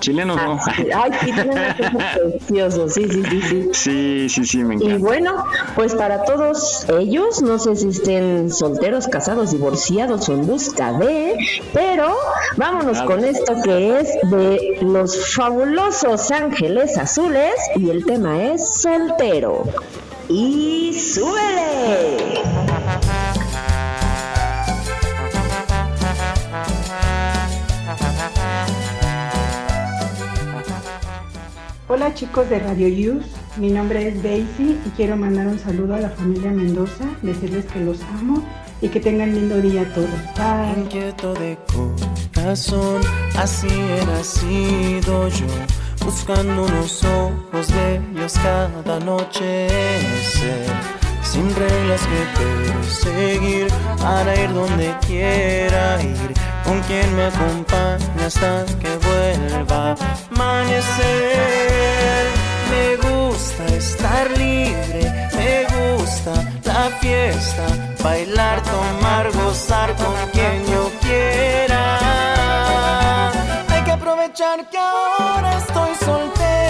Chilenos 0.00 0.36
no. 0.36 0.58
Ah, 0.60 0.72
sí. 0.76 0.86
Ay, 0.92 1.10
sí, 1.24 1.32
precioso, 2.40 2.88
sí, 2.94 3.04
sí, 3.08 3.22
sí, 3.30 3.40
sí. 3.40 3.68
Sí, 3.72 4.26
sí, 4.28 4.44
sí, 4.44 4.58
me 4.64 4.74
Y 4.74 4.78
encanta. 4.78 4.98
bueno, 4.98 5.44
pues 5.76 5.94
para 5.94 6.24
todos 6.24 6.84
ellos, 6.98 7.40
no 7.40 7.56
sé 7.60 7.76
si 7.76 7.88
estén 7.90 8.50
solteros, 8.50 9.06
casados, 9.06 9.52
divorciados 9.52 10.28
o 10.28 10.34
en 10.34 10.44
busca 10.44 10.92
de, 10.92 11.36
pero 11.72 12.16
vámonos 12.56 12.94
Claro. 13.00 13.06
con 13.06 13.24
esto 13.24 13.54
que 13.64 14.00
es 14.00 14.08
de 14.28 14.78
los 14.82 15.34
fabulosos 15.36 16.32
ángeles 16.32 16.98
azules 16.98 17.52
y 17.76 17.90
el 17.90 18.04
tema 18.04 18.42
es 18.42 18.80
soltero. 18.82 19.64
Y 20.28 20.92
súbele. 20.92 22.42
Hola 31.88 32.12
chicos 32.14 32.50
de 32.50 32.58
Radio 32.58 32.88
Youth, 32.88 33.22
mi 33.56 33.70
nombre 33.70 34.08
es 34.08 34.20
Daisy 34.22 34.76
y 34.84 34.90
quiero 34.96 35.16
mandar 35.16 35.46
un 35.46 35.58
saludo 35.60 35.94
a 35.94 36.00
la 36.00 36.10
familia 36.10 36.50
Mendoza, 36.50 37.04
decirles 37.22 37.64
que 37.66 37.78
los 37.80 38.02
amo 38.18 38.42
y 38.80 38.88
que 38.88 38.98
tengan 38.98 39.32
lindo 39.32 39.60
día 39.60 39.84
todos. 39.94 40.10
Bye. 40.36 40.82
Inquieto 40.82 41.34
de 41.34 41.56
corazón, 42.34 43.00
así 43.36 43.68
he 43.68 44.04
nacido 44.06 45.28
yo, 45.28 45.46
buscando 46.06 46.62
unos 46.62 47.02
ojos 47.04 47.66
bellos 47.72 48.34
cada 48.34 49.00
noche, 49.00 49.66
sin 51.22 51.54
reglas 51.54 52.00
que 52.10 52.20
perseguir, 52.38 53.66
para 53.98 54.40
ir 54.40 54.54
donde 54.54 54.94
quiera 55.04 56.00
ir, 56.00 56.32
con 56.64 56.80
quien 56.82 57.16
me 57.16 57.24
acompañe 57.24 58.24
hasta 58.24 58.64
que 58.80 58.90
vuelva 59.08 59.90
a 59.90 59.96
amanecer. 60.30 60.66
Me 62.70 62.86
gusta 63.08 63.66
estar 63.76 64.30
libre, 64.38 65.28
me 65.36 65.66
gusta 65.76 66.32
la 66.64 66.88
fiesta, 67.00 67.66
bailar, 68.02 68.62
tomar, 68.62 69.32
gozar 69.32 69.92
con 69.96 70.14
quien 70.32 70.64
yo 70.66 70.88
quiera. 71.00 71.65
Aprovechar 74.36 74.68
que 74.68 74.76
ahora 74.76 75.56
estoy 75.56 75.94
soltero 75.94 76.65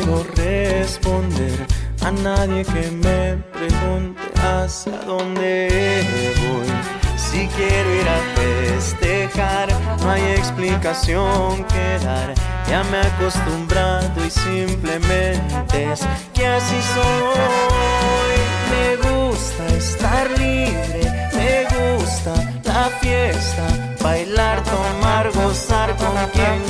quiero 0.00 0.24
responder 0.34 1.66
a 2.02 2.10
nadie 2.10 2.64
que 2.64 2.90
me 2.90 3.36
pregunte 3.52 4.20
hacia 4.36 4.96
dónde 5.06 6.34
voy. 6.40 6.68
Si 7.16 7.46
quiero 7.48 7.94
ir 7.94 8.08
a 8.08 8.20
festejar, 8.40 9.68
no 10.00 10.10
hay 10.10 10.22
explicación 10.32 11.64
que 11.64 12.04
dar. 12.04 12.34
Ya 12.68 12.82
me 12.84 12.98
he 12.98 13.06
acostumbrado 13.06 14.24
y 14.24 14.30
simplemente 14.30 15.92
es 15.92 16.00
que 16.34 16.46
así 16.46 16.80
soy. 16.94 18.38
Me 18.72 18.96
gusta 19.10 19.66
estar 19.76 20.30
libre, 20.38 21.30
me 21.34 21.64
gusta 21.76 22.32
la 22.64 22.84
fiesta, 23.00 23.66
bailar, 24.02 24.62
tomar, 24.64 25.30
gozar 25.32 25.94
con 25.96 26.14
quien 26.32 26.69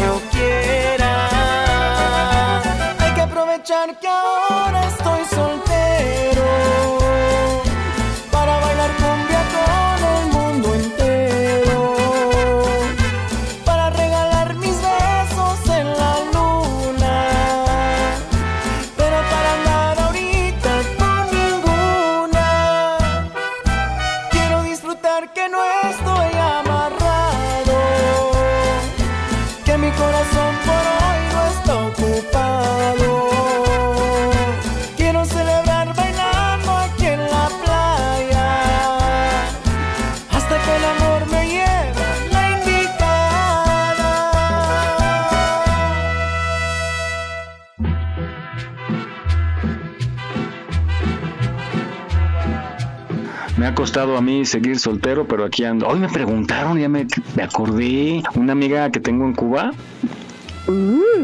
mí 54.31 54.47
seguir 54.47 54.78
soltero, 54.78 55.26
pero 55.26 55.45
aquí 55.45 55.64
ando. 55.64 55.87
Hoy 55.89 55.99
me 55.99 56.09
preguntaron, 56.09 56.78
ya 56.78 56.89
me, 56.89 57.07
me 57.37 57.43
acordé, 57.43 58.22
una 58.35 58.53
amiga 58.53 58.91
que 58.91 59.01
tengo 59.01 59.24
en 59.24 59.35
Cuba. 59.35 59.72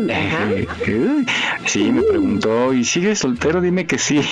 Eh, 0.08 0.66
sí, 1.66 1.92
me 1.92 2.02
preguntó, 2.02 2.72
¿y 2.72 2.84
sigues 2.84 3.20
soltero? 3.20 3.60
Dime 3.60 3.86
que 3.86 3.98
sí. 3.98 4.20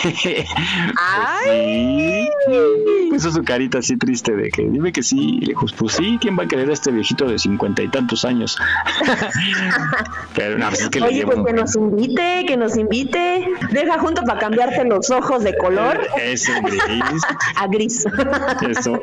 Pues 1.44 2.28
sí. 2.46 2.83
Puso 3.14 3.30
su 3.30 3.44
carita 3.44 3.78
así 3.78 3.96
triste 3.96 4.34
de 4.34 4.50
que 4.50 4.62
dime 4.68 4.92
que 4.92 5.02
sí. 5.02 5.36
Y 5.36 5.40
le 5.40 5.46
dijo, 5.48 5.66
pues 5.78 5.94
sí, 5.94 6.18
¿quién 6.20 6.36
va 6.38 6.44
a 6.44 6.48
querer 6.48 6.68
a 6.68 6.72
este 6.72 6.90
viejito 6.90 7.26
de 7.26 7.38
cincuenta 7.38 7.82
y 7.82 7.88
tantos 7.88 8.24
años? 8.24 8.58
Pero 10.34 10.58
no, 10.58 10.68
pues 10.68 10.80
es 10.82 10.88
que 10.90 11.00
le 11.00 11.06
Oye, 11.06 11.16
llevo. 11.18 11.32
pues 11.32 11.46
que 11.46 11.52
nos 11.52 11.76
invite, 11.76 12.44
que 12.46 12.56
nos 12.56 12.76
invite. 12.76 13.48
Deja 13.70 13.98
junto 13.98 14.22
para 14.22 14.40
cambiarte 14.40 14.84
los 14.84 15.10
ojos 15.10 15.44
de 15.44 15.56
color 15.56 16.00
Eso, 16.20 16.52
gris. 16.62 17.22
a 17.56 17.66
gris. 17.68 18.04
Eso. 18.68 19.00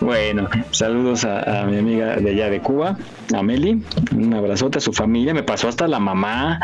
bueno, 0.00 0.48
saludos 0.70 1.24
a, 1.24 1.62
a 1.62 1.66
mi 1.66 1.78
amiga 1.78 2.16
de 2.16 2.30
allá 2.30 2.48
de 2.50 2.60
Cuba, 2.60 2.96
a 3.34 3.42
Meli. 3.42 3.82
Un 4.16 4.34
abrazote 4.34 4.78
a 4.78 4.80
su 4.80 4.92
familia. 4.92 5.34
Me 5.34 5.42
pasó 5.42 5.68
hasta 5.68 5.86
la 5.88 5.98
mamá. 5.98 6.58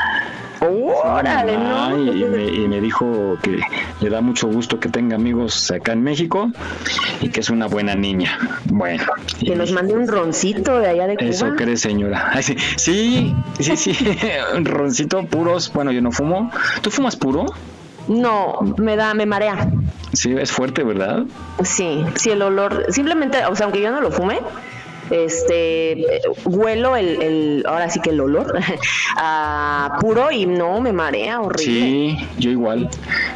Órale, 0.61 1.55
y, 1.55 2.25
me, 2.25 2.45
y 2.45 2.69
me 2.69 2.81
dijo 2.81 3.39
que 3.43 3.61
le 4.01 4.11
da 4.11 4.21
mucho 4.21 4.47
gusto 4.49 4.79
que 4.79 4.89
tenga 4.89 5.17
amigos 5.17 5.71
acá 5.71 5.93
en 5.93 6.03
México 6.03 6.51
y 7.21 7.29
que 7.31 7.41
es 7.41 7.51
una 7.51 7.67
buena 7.67 7.95
niña. 7.95 8.39
Bueno, 8.67 9.05
Que 9.39 9.57
nos 9.57 9.73
mande 9.73 9.95
un 9.95 10.07
roncito 10.07 10.79
de 10.79 10.89
allá 10.89 11.07
de 11.07 11.17
Cuba. 11.17 11.29
eso 11.31 11.55
cree 11.57 11.77
señora. 11.77 12.31
Ay, 12.33 12.43
sí, 12.43 12.57
sí, 12.77 13.35
sí, 13.59 13.77
sí. 13.77 13.97
Un 14.57 14.65
roncito 14.65 15.25
puros. 15.25 15.73
Bueno, 15.73 15.93
yo 15.93 16.03
no 16.03 16.13
fumo. 16.13 16.51
¿Tú 16.83 16.91
fumas 16.91 17.17
puro? 17.17 17.47
No, 18.09 18.59
me 18.77 18.97
da, 18.97 19.15
me 19.15 19.25
marea. 19.27 19.71
Sí, 20.13 20.35
es 20.37 20.51
fuerte, 20.51 20.83
¿verdad? 20.83 21.25
Sí, 21.63 22.05
sí, 22.17 22.31
el 22.31 22.43
olor, 22.43 22.87
simplemente, 22.89 23.45
o 23.47 23.55
sea, 23.55 23.65
aunque 23.67 23.81
yo 23.81 23.93
no 23.93 24.01
lo 24.01 24.11
fume, 24.11 24.41
este, 25.11 26.05
huelo 26.45 26.97
el, 26.97 27.21
el 27.23 27.65
ahora 27.69 27.89
sí 27.91 28.01
que 28.01 28.11
el 28.11 28.21
olor 28.21 28.59
a 29.17 29.99
puro 30.01 30.31
y 30.31 30.47
no, 30.47 30.81
me 30.81 30.93
marea 30.93 31.41
horrible. 31.41 31.65
Sí, 31.65 32.29
yo 32.39 32.51
igual. 32.51 32.89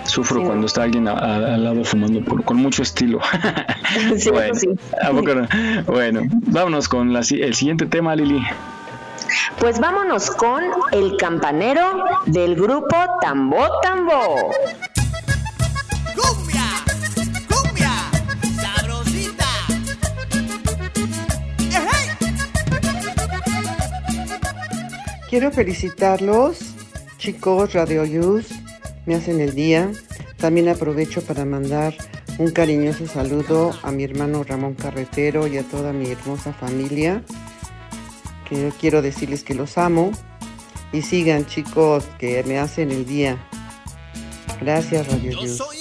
Sufro 0.04 0.40
Sí. 0.40 0.46
cuando 0.46 0.66
está 0.66 0.82
alguien 0.84 1.08
a- 1.08 1.12
a- 1.12 1.54
al 1.54 1.64
lado 1.64 1.84
fumando 1.84 2.20
puro, 2.20 2.42
con 2.44 2.56
mucho 2.56 2.82
estilo. 2.82 3.20
Sí, 4.18 4.30
bueno, 4.30 4.54
sí. 4.54 4.68
¿a 5.02 5.10
poco 5.10 5.34
no? 5.34 5.46
Bueno, 5.86 6.22
vámonos 6.46 6.88
con 6.88 7.12
la 7.12 7.20
el 7.20 7.54
siguiente 7.54 7.86
tema, 7.86 8.16
Lili. 8.16 8.42
Pues 9.58 9.78
vámonos 9.80 10.30
con 10.32 10.62
el 10.92 11.16
campanero 11.16 11.82
del 12.26 12.54
grupo 12.56 12.96
Tambo 13.20 13.66
Tambo. 13.82 14.50
Quiero 25.34 25.50
felicitarlos, 25.50 26.60
chicos 27.18 27.72
Radio 27.72 28.04
Yus, 28.04 28.50
me 29.04 29.16
hacen 29.16 29.40
el 29.40 29.52
día. 29.52 29.90
También 30.36 30.68
aprovecho 30.68 31.22
para 31.22 31.44
mandar 31.44 31.92
un 32.38 32.52
cariñoso 32.52 33.08
saludo 33.08 33.72
a 33.82 33.90
mi 33.90 34.04
hermano 34.04 34.44
Ramón 34.44 34.74
Carretero 34.74 35.48
y 35.48 35.58
a 35.58 35.64
toda 35.64 35.92
mi 35.92 36.08
hermosa 36.08 36.52
familia. 36.52 37.24
Que 38.48 38.62
yo 38.62 38.68
quiero 38.78 39.02
decirles 39.02 39.42
que 39.42 39.54
los 39.54 39.76
amo. 39.76 40.12
Y 40.92 41.02
sigan 41.02 41.46
chicos, 41.46 42.04
que 42.20 42.44
me 42.44 42.60
hacen 42.60 42.92
el 42.92 43.04
día. 43.04 43.36
Gracias 44.60 45.08
Radio 45.08 45.32
Yus. 45.32 45.73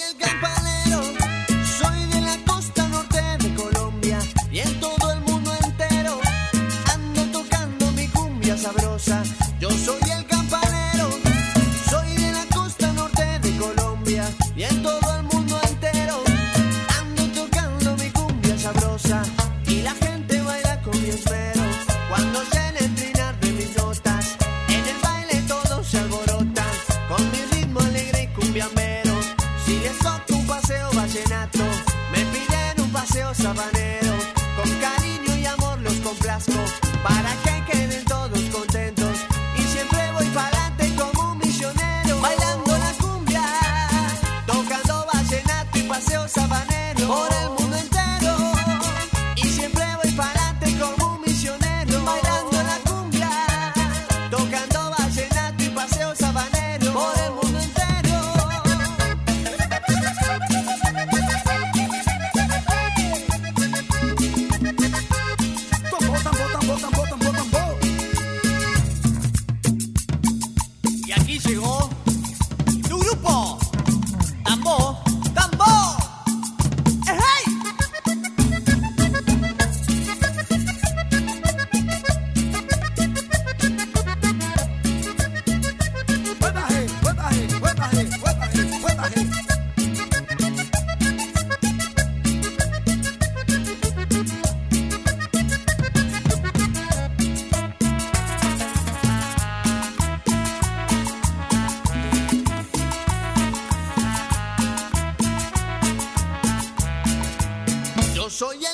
Soy 108.43 108.65
el 108.65 108.72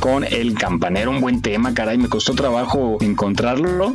Con 0.00 0.24
El 0.24 0.54
Campanero, 0.54 1.10
un 1.10 1.20
buen 1.20 1.42
tema, 1.42 1.74
caray, 1.74 1.98
me 1.98 2.08
costó 2.08 2.34
trabajo 2.34 2.96
encontrarlo 3.02 3.92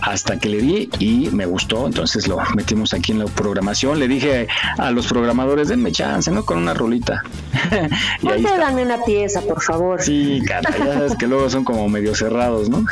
hasta 0.00 0.38
que 0.38 0.48
le 0.48 0.58
di 0.58 0.88
y 1.00 1.30
me 1.32 1.46
gustó, 1.46 1.86
entonces 1.86 2.28
lo 2.28 2.38
metimos 2.54 2.94
aquí 2.94 3.10
en 3.10 3.18
la 3.18 3.24
programación. 3.24 3.98
Le 3.98 4.06
dije 4.06 4.46
a 4.78 4.92
los 4.92 5.08
programadores, 5.08 5.66
denme 5.66 5.90
chance, 5.90 6.30
¿no? 6.30 6.44
Con 6.44 6.58
una 6.58 6.74
rolita. 6.74 7.24
y 8.22 8.28
ahí 8.28 8.42
dame 8.42 8.84
una 8.84 9.02
pieza, 9.02 9.40
por 9.40 9.60
favor. 9.60 10.00
Sí, 10.00 10.42
caray, 10.46 10.78
ya 10.78 10.94
sabes 10.94 11.16
que 11.16 11.26
luego 11.26 11.50
son 11.50 11.64
como 11.64 11.88
medio 11.88 12.14
cerrados, 12.14 12.70
¿no? 12.70 12.84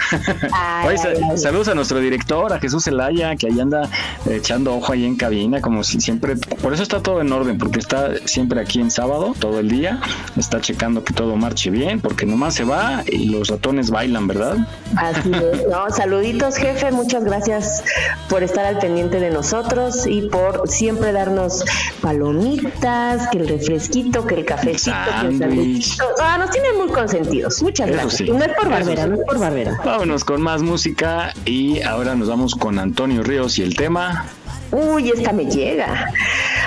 Ay, 0.52 0.88
Oye, 0.88 0.98
ay, 1.04 1.20
ay. 1.30 1.38
saludos 1.38 1.68
a 1.68 1.74
nuestro 1.76 2.00
director, 2.00 2.52
a 2.52 2.58
Jesús 2.58 2.82
Zelaya, 2.82 3.36
que 3.36 3.46
ahí 3.46 3.60
anda 3.60 3.88
echando 4.28 4.74
ojo 4.74 4.92
ahí 4.92 5.04
en 5.04 5.14
cabina, 5.14 5.60
como 5.60 5.84
si 5.84 6.00
siempre, 6.00 6.34
por 6.64 6.72
eso 6.72 6.82
está 6.82 7.02
todo 7.02 7.20
en 7.20 7.30
orden, 7.30 7.58
porque 7.58 7.78
está 7.78 8.12
siempre 8.24 8.58
aquí 8.58 8.80
en 8.80 8.90
sábado, 8.90 9.34
todo 9.38 9.60
el 9.60 9.68
día, 9.68 10.00
está 10.34 10.62
checando 10.62 11.04
que 11.04 11.12
todo 11.12 11.36
marche 11.36 11.68
bien, 11.68 12.00
porque 12.00 12.24
nomás 12.24 12.54
se 12.54 12.64
va 12.64 13.04
y 13.06 13.26
los 13.26 13.48
ratones 13.48 13.90
bailan, 13.90 14.26
¿verdad? 14.26 14.56
Así 14.96 15.30
es. 15.32 15.68
No, 15.68 15.90
saluditos, 15.90 16.56
jefe. 16.56 16.90
Muchas 16.92 17.24
gracias 17.24 17.82
por 18.28 18.42
estar 18.42 18.64
al 18.64 18.78
pendiente 18.78 19.20
de 19.20 19.30
nosotros 19.30 20.06
y 20.06 20.22
por 20.28 20.68
siempre 20.68 21.12
darnos 21.12 21.64
palomitas, 22.00 23.28
que 23.28 23.38
el 23.38 23.48
refresquito, 23.48 24.26
que 24.26 24.36
el 24.36 24.44
cafecito, 24.44 24.92
que 25.20 25.26
el 25.26 25.38
Sándwich. 25.38 25.38
sándwichito. 25.40 26.04
Ah, 26.20 26.38
nos 26.38 26.50
tienen 26.50 26.76
muy 26.76 26.88
consentidos. 26.88 27.62
Muchas 27.62 27.88
Eso 27.88 27.96
gracias. 27.98 28.16
sí. 28.16 28.24
No 28.30 28.44
es 28.44 28.52
por 28.56 28.68
barbera, 28.70 29.02
sí. 29.04 29.08
no 29.10 29.14
es 29.16 29.22
por 29.26 29.38
barbera. 29.38 29.80
Vámonos 29.84 30.24
con 30.24 30.42
más 30.42 30.62
música 30.62 31.32
y 31.44 31.82
ahora 31.82 32.14
nos 32.14 32.28
vamos 32.28 32.54
con 32.54 32.78
Antonio 32.78 33.22
Ríos 33.22 33.58
y 33.58 33.62
el 33.62 33.76
tema. 33.76 34.26
Uy, 34.70 35.10
esta 35.10 35.32
me 35.32 35.44
llega. 35.46 36.10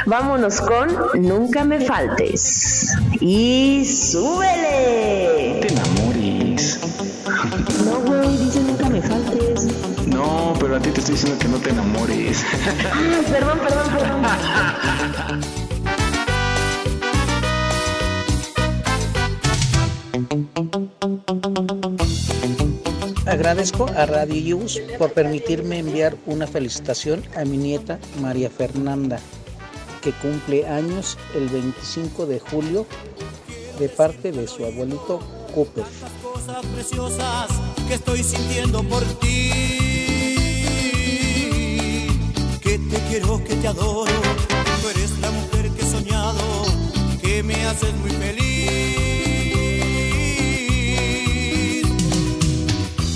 Vámonos 0.05 0.61
con 0.61 0.87
Nunca 1.15 1.63
me 1.65 1.81
faltes. 1.81 2.95
Y 3.19 3.83
súbele. 3.85 5.67
Pero 10.67 10.79
a 10.79 10.81
ti 10.81 10.89
te 10.89 10.99
estoy 10.99 11.15
diciendo 11.15 11.39
que 11.39 11.47
no 11.47 11.59
te 11.59 11.69
enamores. 11.69 12.43
Perdón, 13.31 13.57
perdón, 13.59 13.87
perdón. 13.95 14.25
Agradezco 23.25 23.85
a 23.95 24.05
Radio 24.07 24.57
Use 24.57 24.81
por 24.97 25.13
permitirme 25.13 25.79
enviar 25.79 26.17
una 26.25 26.47
felicitación 26.47 27.23
a 27.37 27.45
mi 27.45 27.55
nieta 27.55 27.97
María 28.21 28.49
Fernanda, 28.49 29.21
que 30.01 30.11
cumple 30.11 30.67
años 30.67 31.17
el 31.33 31.47
25 31.47 32.25
de 32.25 32.41
julio 32.41 32.85
de 33.79 33.87
parte 33.87 34.33
de 34.33 34.45
su 34.49 34.65
abuelito 34.65 35.21
Cooper. 35.55 35.85
cosas 36.21 36.65
preciosas 36.65 37.47
que 37.87 37.93
estoy 37.93 38.21
sintiendo 38.21 38.83
por 38.83 39.05
ti. 39.19 39.96
Que 42.89 42.99
quiero, 43.09 43.43
que 43.43 43.55
te 43.55 43.67
adoro. 43.67 44.11
Tú 44.81 44.89
eres 44.89 45.11
la 45.19 45.29
mujer 45.31 45.69
que 45.71 45.81
he 45.81 45.91
soñado, 45.91 46.39
que 47.21 47.43
me 47.43 47.65
haces 47.65 47.93
muy 47.95 48.11
feliz. 48.11 48.47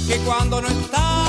Que 0.07 0.17
cuando 0.26 0.61
no 0.61 0.67
estás, 0.67 1.20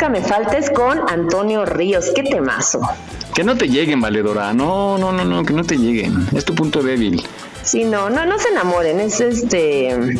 Nunca 0.00 0.18
me 0.18 0.22
faltes 0.26 0.70
con 0.70 0.98
Antonio 1.10 1.66
Ríos. 1.66 2.10
Qué 2.14 2.22
temazo. 2.22 2.80
Que 3.34 3.44
no 3.44 3.54
te 3.54 3.68
lleguen, 3.68 4.00
valedora. 4.00 4.50
No, 4.54 4.96
no, 4.96 5.12
no, 5.12 5.26
no, 5.26 5.44
que 5.44 5.52
no 5.52 5.62
te 5.62 5.76
lleguen. 5.76 6.26
Es 6.34 6.46
tu 6.46 6.54
punto 6.54 6.82
débil. 6.82 7.22
Sí, 7.62 7.84
no, 7.84 8.08
no, 8.08 8.24
no 8.24 8.38
se 8.38 8.48
enamoren. 8.48 8.98
Es 8.98 9.20
este. 9.20 10.16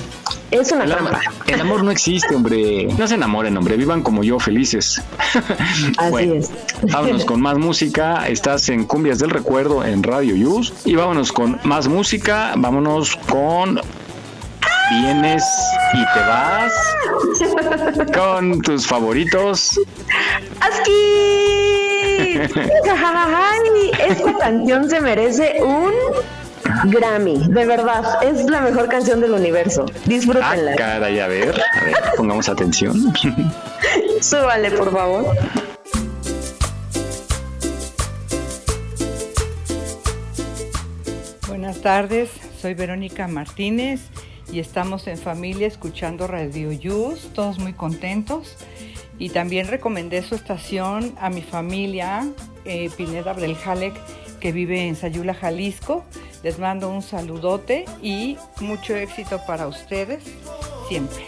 Es 0.50 0.70
una 0.72 0.84
El, 0.84 0.92
am- 0.92 0.98
trampa. 1.06 1.20
el 1.46 1.60
amor 1.62 1.82
no 1.82 1.90
existe, 1.90 2.34
hombre. 2.34 2.88
No 2.98 3.08
se 3.08 3.14
enamoren, 3.14 3.56
hombre. 3.56 3.78
Vivan 3.78 4.02
como 4.02 4.22
yo, 4.22 4.38
felices. 4.38 5.00
Así 5.96 6.10
Bueno, 6.10 6.34
es. 6.34 6.50
Vámonos 6.82 7.24
con 7.24 7.40
más 7.40 7.56
música. 7.56 8.28
Estás 8.28 8.68
en 8.68 8.84
Cumbias 8.84 9.18
del 9.18 9.30
Recuerdo 9.30 9.82
en 9.82 10.02
Radio 10.02 10.36
Yus. 10.36 10.74
Y 10.84 10.94
vámonos 10.94 11.32
con 11.32 11.58
más 11.64 11.88
música. 11.88 12.52
Vámonos 12.54 13.16
con. 13.30 13.80
Vienes 14.90 15.44
y 15.94 16.04
te 16.14 16.20
vas. 16.20 16.72
Con 18.12 18.60
tus 18.62 18.86
favoritos. 18.86 19.78
Ay, 20.60 22.40
Esta 24.08 24.32
canción 24.38 24.90
se 24.90 25.00
merece 25.00 25.62
un 25.62 25.92
Grammy, 26.90 27.38
de 27.48 27.66
verdad. 27.66 28.22
Es 28.22 28.44
la 28.50 28.60
mejor 28.60 28.88
canción 28.88 29.20
del 29.20 29.32
universo. 29.32 29.86
Ah, 29.88 29.92
Disfrútenla. 30.06 30.74
caray, 30.76 31.20
a 31.20 31.26
ver. 31.28 31.50
A 31.80 31.84
ver, 31.84 31.94
pongamos 32.16 32.48
atención. 32.48 33.12
Súbale, 34.20 34.70
por 34.72 34.90
favor. 34.92 35.36
Buenas 41.48 41.80
tardes, 41.80 42.30
soy 42.60 42.74
Verónica 42.74 43.26
Martínez 43.28 44.00
y 44.52 44.58
estamos 44.58 45.06
en 45.06 45.18
familia 45.18 45.66
escuchando 45.66 46.26
Radio 46.26 46.72
Yus, 46.72 47.30
todos 47.34 47.58
muy 47.58 47.72
contentos. 47.72 48.56
Y 49.18 49.30
también 49.30 49.68
recomendé 49.68 50.22
su 50.22 50.34
estación 50.34 51.14
a 51.20 51.30
mi 51.30 51.42
familia, 51.42 52.26
eh, 52.64 52.90
Pineda 52.96 53.32
Abdeljalek, 53.32 53.94
que 54.40 54.52
vive 54.52 54.86
en 54.86 54.96
Sayula, 54.96 55.34
Jalisco. 55.34 56.04
Les 56.42 56.58
mando 56.58 56.88
un 56.88 57.02
saludote 57.02 57.84
y 58.02 58.38
mucho 58.60 58.96
éxito 58.96 59.40
para 59.46 59.66
ustedes 59.66 60.24
siempre. 60.88 61.24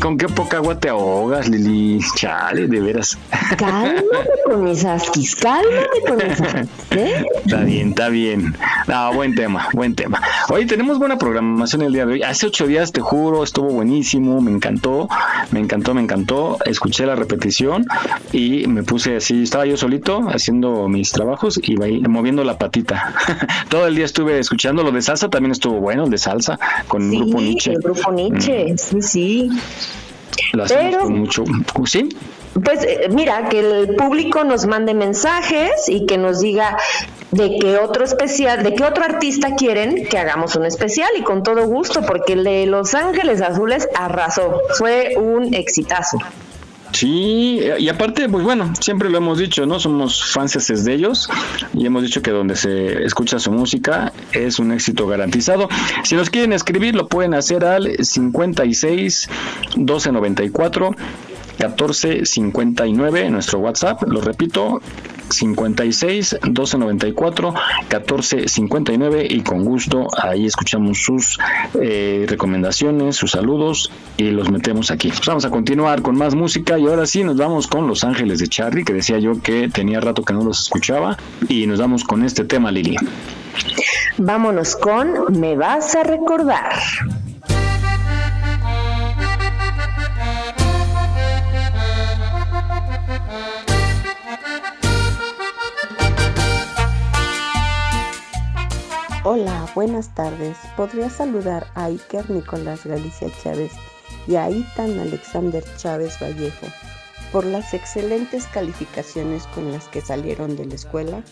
Con 0.00 0.16
qué 0.16 0.26
poca 0.26 0.56
agua 0.56 0.78
te 0.78 0.88
ahogas, 0.88 1.48
Lili. 1.48 2.00
Chale, 2.16 2.66
de 2.66 2.80
veras. 2.80 3.18
Cálmate 3.56 4.04
con 4.46 4.64
mis 4.64 4.84
asquis, 4.84 5.36
cálmate 5.36 6.00
con 6.06 6.16
mis 6.16 6.40
asquis. 6.40 6.68
¿eh? 6.92 7.24
Está 7.44 7.60
bien, 7.60 7.90
está 7.90 8.08
bien. 8.08 8.56
No, 8.88 9.12
buen 9.12 9.34
tema, 9.34 9.68
buen 9.72 9.94
tema. 9.94 10.20
Oye, 10.48 10.66
tenemos 10.66 10.98
buena 10.98 11.18
programación 11.18 11.82
el 11.82 11.92
día 11.92 12.06
de 12.06 12.14
hoy. 12.14 12.22
Hace 12.22 12.46
ocho 12.46 12.66
días, 12.66 12.92
te 12.92 13.00
juro, 13.00 13.44
estuvo 13.44 13.68
buenísimo, 13.68 14.40
me 14.40 14.50
encantó, 14.50 15.08
me 15.50 15.60
encantó, 15.60 15.94
me 15.94 16.00
encantó. 16.00 16.58
Escuché 16.64 17.06
la 17.06 17.14
repetición 17.14 17.86
y 18.32 18.66
me 18.66 18.82
puse 18.82 19.16
así, 19.16 19.42
estaba 19.42 19.66
yo 19.66 19.76
solito 19.76 20.28
haciendo 20.28 20.88
mis 20.88 21.12
trabajos 21.12 21.60
y 21.62 21.76
moviendo 21.76 22.42
la 22.42 22.58
patita. 22.58 23.14
Todo 23.68 23.86
el 23.86 23.94
día 23.94 24.06
estuve 24.06 24.38
escuchando 24.38 24.82
lo 24.82 24.92
de 24.92 25.02
salsa, 25.02 25.28
también 25.28 25.52
estuvo 25.52 25.78
bueno, 25.78 26.04
el 26.04 26.10
de 26.10 26.18
salsa, 26.18 26.58
con 27.08 27.12
el 27.14 27.24
grupo 27.24 27.40
Nietzsche. 27.40 27.72
El 27.72 27.78
grupo 27.78 28.12
Nietzsche, 28.12 28.74
sí, 28.78 29.02
sí. 29.02 29.50
Hacemos 30.60 30.68
Pero- 30.68 31.10
mucho... 31.10 31.44
¿Sí? 31.86 32.08
Pues 32.64 32.82
eh, 32.82 33.08
mira, 33.12 33.48
que 33.48 33.60
el 33.60 33.94
público 33.94 34.42
nos 34.42 34.66
mande 34.66 34.92
mensajes 34.92 35.88
y 35.88 36.04
que 36.04 36.18
nos 36.18 36.40
diga 36.40 36.76
de 37.30 37.58
qué 37.60 37.78
otro 37.78 38.04
especial, 38.04 38.64
de 38.64 38.74
qué 38.74 38.82
otro 38.82 39.04
artista 39.04 39.54
quieren 39.54 40.04
que 40.06 40.18
hagamos 40.18 40.56
un 40.56 40.66
especial 40.66 41.10
y 41.16 41.22
con 41.22 41.44
todo 41.44 41.64
gusto, 41.66 42.02
porque 42.02 42.32
el 42.32 42.42
de 42.42 42.66
Los 42.66 42.94
Ángeles 42.94 43.40
Azules 43.40 43.88
arrasó, 43.94 44.60
fue 44.76 45.14
un 45.16 45.54
exitazo. 45.54 46.18
Sí, 46.92 47.60
y 47.78 47.88
aparte, 47.88 48.28
pues 48.28 48.44
bueno, 48.44 48.72
siempre 48.80 49.08
lo 49.08 49.18
hemos 49.18 49.38
dicho, 49.38 49.64
¿no? 49.64 49.78
Somos 49.78 50.32
fanses 50.32 50.84
de 50.84 50.94
ellos 50.94 51.28
y 51.72 51.86
hemos 51.86 52.02
dicho 52.02 52.20
que 52.20 52.30
donde 52.30 52.56
se 52.56 53.04
escucha 53.04 53.38
su 53.38 53.52
música 53.52 54.12
es 54.32 54.58
un 54.58 54.72
éxito 54.72 55.06
garantizado. 55.06 55.68
Si 56.04 56.14
nos 56.16 56.30
quieren 56.30 56.52
escribir, 56.52 56.94
lo 56.94 57.06
pueden 57.08 57.34
hacer 57.34 57.64
al 57.64 57.96
56 58.04 59.28
1294 59.76 60.94
1459 61.68 63.26
en 63.26 63.32
nuestro 63.32 63.58
WhatsApp. 63.58 64.02
Lo 64.06 64.20
repito, 64.20 64.80
56 65.30 66.38
1294 66.42 67.54
1459 67.88 69.26
y 69.28 69.40
con 69.42 69.64
gusto 69.64 70.06
ahí 70.20 70.46
escuchamos 70.46 70.98
sus 70.98 71.38
eh, 71.80 72.26
recomendaciones, 72.28 73.16
sus 73.16 73.32
saludos 73.32 73.92
y 74.16 74.30
los 74.30 74.50
metemos 74.50 74.90
aquí. 74.90 75.08
Pues 75.08 75.26
vamos 75.26 75.44
a 75.44 75.50
continuar 75.50 76.02
con 76.02 76.16
más 76.16 76.34
música 76.34 76.78
y 76.78 76.86
ahora 76.86 77.06
sí 77.06 77.24
nos 77.24 77.36
vamos 77.36 77.66
con 77.66 77.86
Los 77.86 78.04
Ángeles 78.04 78.38
de 78.40 78.48
Charlie, 78.48 78.84
que 78.84 78.92
decía 78.92 79.18
yo 79.18 79.40
que 79.40 79.68
tenía 79.68 80.00
rato 80.00 80.22
que 80.22 80.32
no 80.32 80.42
los 80.42 80.60
escuchaba 80.60 81.16
y 81.48 81.66
nos 81.66 81.78
vamos 81.78 82.04
con 82.04 82.24
este 82.24 82.44
tema, 82.44 82.70
Lili. 82.70 82.96
Vámonos 84.18 84.76
con 84.76 85.38
Me 85.38 85.56
vas 85.56 85.94
a 85.94 86.02
recordar. 86.02 86.72
Hola, 99.22 99.70
buenas 99.74 100.14
tardes. 100.14 100.56
¿Podría 100.78 101.10
saludar 101.10 101.66
a 101.74 101.84
Iker 101.84 102.30
Nicolás 102.30 102.86
Galicia 102.86 103.28
Chávez 103.42 103.70
y 104.26 104.36
a 104.36 104.48
Itan 104.48 104.98
Alexander 104.98 105.62
Chávez 105.76 106.16
Vallejo 106.22 106.66
por 107.30 107.44
las 107.44 107.74
excelentes 107.74 108.46
calificaciones 108.46 109.46
con 109.48 109.72
las 109.72 109.88
que 109.88 110.00
salieron 110.00 110.56
de 110.56 110.64
la 110.64 110.74
escuela? 110.74 111.22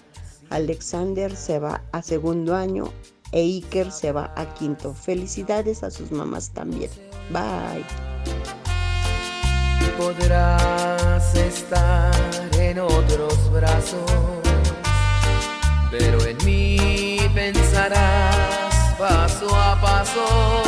Alexander 0.51 1.35
se 1.35 1.61
va 1.61 1.81
a 1.93 2.03
segundo 2.03 2.55
año 2.55 2.93
e 3.33 3.41
Iker 3.41 3.91
se 3.91 4.13
va 4.13 4.35
a 4.37 4.53
quinto. 4.53 4.93
Felicidades 4.93 5.83
a 5.83 5.91
sus 5.91 6.13
mamás 6.13 6.51
también. 6.51 6.91
Bye. 7.31 7.87
podrás 9.97 11.35
estar 11.35 12.15
en 12.59 12.81
otros 12.81 13.51
brazos, 13.51 14.11
pero 15.91 16.25
en 16.27 16.37
mí 16.45 16.58
paso 18.99 19.47
a 19.55 19.77
paso, 19.81 20.68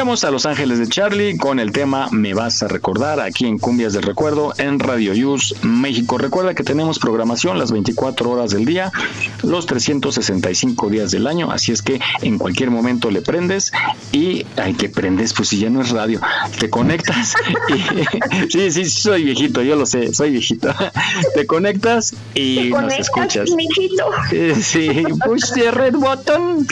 Escuchamos 0.00 0.24
a 0.24 0.30
Los 0.30 0.46
Ángeles 0.46 0.78
de 0.78 0.88
Charlie 0.88 1.36
con 1.36 1.58
el 1.58 1.72
tema 1.72 2.08
Me 2.10 2.32
vas 2.32 2.62
a 2.62 2.68
recordar 2.68 3.20
aquí 3.20 3.44
en 3.44 3.58
Cumbias 3.58 3.92
del 3.92 4.02
Recuerdo 4.02 4.54
en 4.56 4.78
Radio 4.78 5.12
Use 5.12 5.54
México. 5.62 6.16
Recuerda 6.16 6.54
que 6.54 6.62
tenemos 6.62 6.98
programación 6.98 7.58
las 7.58 7.70
24 7.70 8.30
horas 8.30 8.50
del 8.50 8.64
día, 8.64 8.90
los 9.42 9.66
365 9.66 10.88
días 10.88 11.10
del 11.10 11.26
año, 11.26 11.52
así 11.52 11.72
es 11.72 11.82
que 11.82 12.00
en 12.22 12.38
cualquier 12.38 12.70
momento 12.70 13.10
le 13.10 13.20
prendes 13.20 13.72
y 14.10 14.46
hay 14.56 14.72
que 14.72 14.88
prendes, 14.88 15.34
pues 15.34 15.50
si 15.50 15.58
ya 15.58 15.68
no 15.68 15.82
es 15.82 15.90
radio, 15.90 16.18
te 16.58 16.70
conectas 16.70 17.34
y 18.48 18.48
sí, 18.50 18.70
sí, 18.70 18.86
soy 18.86 19.24
viejito, 19.24 19.60
yo 19.60 19.76
lo 19.76 19.84
sé, 19.84 20.14
soy 20.14 20.30
viejito. 20.30 20.74
Te 21.34 21.46
conectas 21.46 22.14
y 22.34 22.70
nos 22.70 22.92
escuchas. 22.94 23.50
mijito? 23.50 24.04
Eh, 24.32 24.54
Sí, 24.60 24.88
push 25.24 25.52
the 25.54 25.70
red 25.70 25.94
button. 25.94 26.66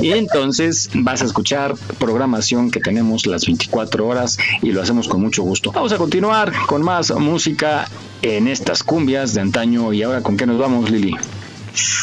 Y 0.00 0.12
entonces 0.12 0.88
vas 0.94 1.22
a 1.22 1.24
escuchar 1.24 1.74
programación 1.98 2.70
que 2.70 2.80
tenemos 2.80 3.26
las 3.26 3.46
24 3.46 4.06
horas 4.06 4.38
y 4.62 4.72
lo 4.72 4.82
hacemos 4.82 5.08
con 5.08 5.20
mucho 5.20 5.42
gusto. 5.42 5.72
Vamos 5.72 5.92
a 5.92 5.96
continuar 5.98 6.52
con 6.66 6.82
más 6.82 7.10
música 7.10 7.88
en 8.22 8.48
estas 8.48 8.82
cumbias 8.82 9.34
de 9.34 9.40
antaño. 9.40 9.92
¿Y 9.92 10.02
ahora 10.02 10.22
con 10.22 10.36
qué 10.36 10.46
nos 10.46 10.58
vamos, 10.58 10.90
Lili? 10.90 11.16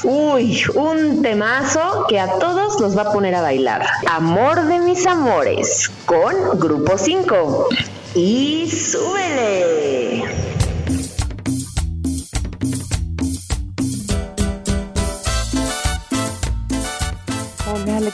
Uy, 0.03 0.64
un 0.76 1.22
temazo 1.22 2.05
que 2.08 2.20
a 2.20 2.39
todos 2.39 2.80
los 2.80 2.97
va 2.97 3.03
a 3.03 3.12
poner 3.12 3.36
a 3.36 3.41
bailar. 3.41 3.86
Amor 4.10 4.66
de 4.66 4.80
mis 4.80 5.05
amores 5.05 5.91
con 6.05 6.34
Grupo 6.58 6.97
5. 6.97 7.68
Y 8.16 8.70
súbele. 8.70 10.47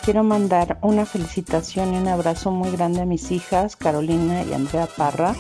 Quiero 0.04 0.24
mandar 0.24 0.78
una 0.82 1.06
felicitación 1.06 1.94
y 1.94 1.98
un 1.98 2.08
abrazo 2.08 2.52
muy 2.52 2.72
grande 2.72 3.02
a 3.02 3.06
mis 3.06 3.32
hijas, 3.32 3.76
Carolina 3.76 4.44
y 4.44 4.54
Andrea 4.54 4.88
Parra, 4.98 5.34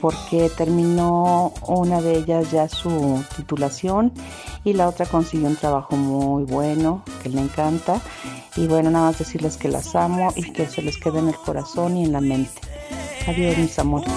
porque 0.00 0.50
terminó 0.56 1.52
una 1.66 2.00
de 2.00 2.18
ellas 2.18 2.50
ya 2.52 2.68
su 2.68 3.24
titulación 3.36 4.12
y 4.62 4.74
la 4.74 4.88
otra 4.88 5.06
consiguió 5.06 5.48
un 5.48 5.56
trabajo 5.56 5.96
muy 5.96 6.44
bueno 6.44 7.02
que 7.22 7.28
le 7.28 7.40
encanta. 7.40 8.00
Y 8.56 8.66
bueno, 8.66 8.90
nada 8.90 9.06
más 9.06 9.18
decirles 9.18 9.56
que 9.56 9.68
las 9.68 9.94
amo 9.94 10.32
y 10.36 10.52
que 10.52 10.66
se 10.66 10.82
les 10.82 10.96
quede 10.98 11.18
en 11.18 11.28
el 11.28 11.36
corazón 11.36 11.96
y 11.96 12.04
en 12.04 12.12
la 12.12 12.20
mente. 12.20 12.60
Adiós, 13.26 13.58
mis 13.58 13.78
amores. 13.78 14.12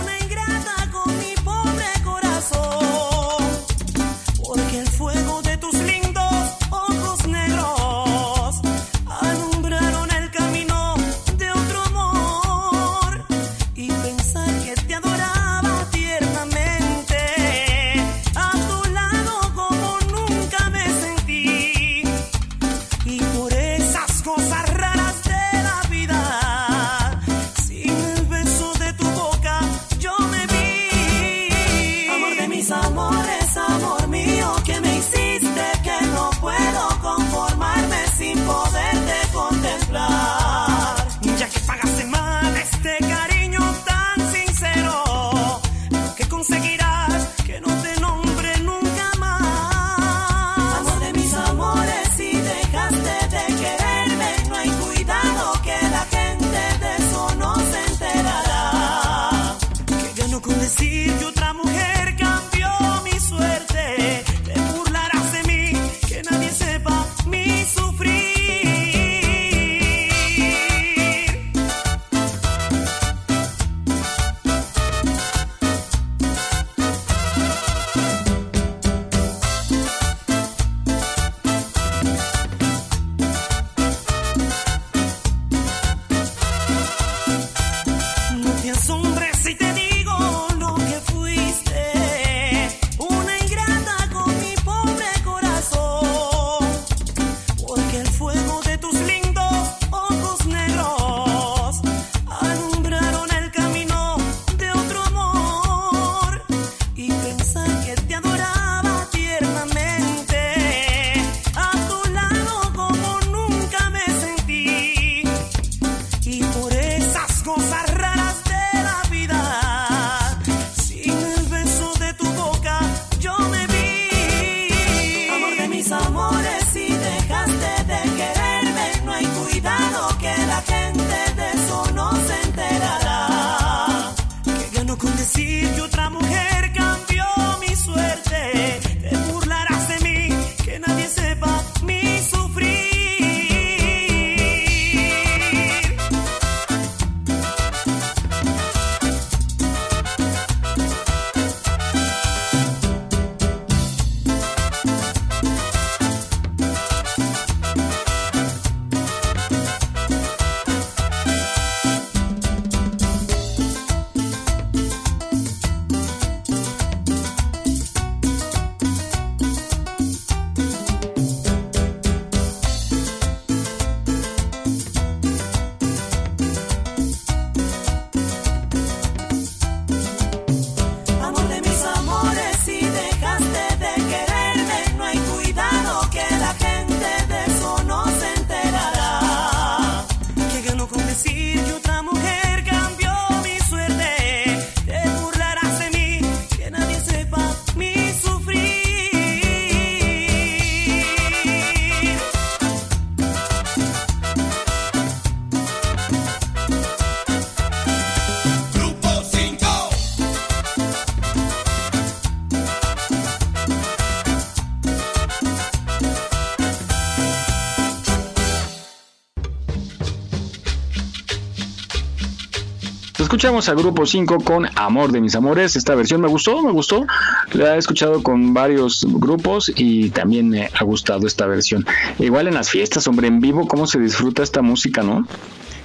Escuchamos 223.41 223.69
a 223.69 223.73
Grupo 223.73 224.05
5 224.05 224.37
con 224.41 224.67
Amor 224.75 225.11
de 225.11 225.19
mis 225.19 225.33
amores. 225.33 225.75
Esta 225.75 225.95
versión 225.95 226.21
me 226.21 226.27
gustó, 226.27 226.61
me 226.61 226.71
gustó. 226.71 227.07
La 227.53 227.73
he 227.73 227.79
escuchado 227.79 228.21
con 228.21 228.53
varios 228.53 229.03
grupos 229.09 229.71
y 229.75 230.11
también 230.11 230.47
me 230.47 230.69
ha 230.71 230.83
gustado 230.83 231.25
esta 231.25 231.47
versión. 231.47 231.83
Igual 232.19 232.49
en 232.49 232.53
las 232.53 232.69
fiestas, 232.69 233.07
hombre, 233.07 233.27
en 233.29 233.39
vivo, 233.39 233.67
cómo 233.67 233.87
se 233.87 233.97
disfruta 233.97 234.43
esta 234.43 234.61
música, 234.61 235.01
¿no? 235.01 235.25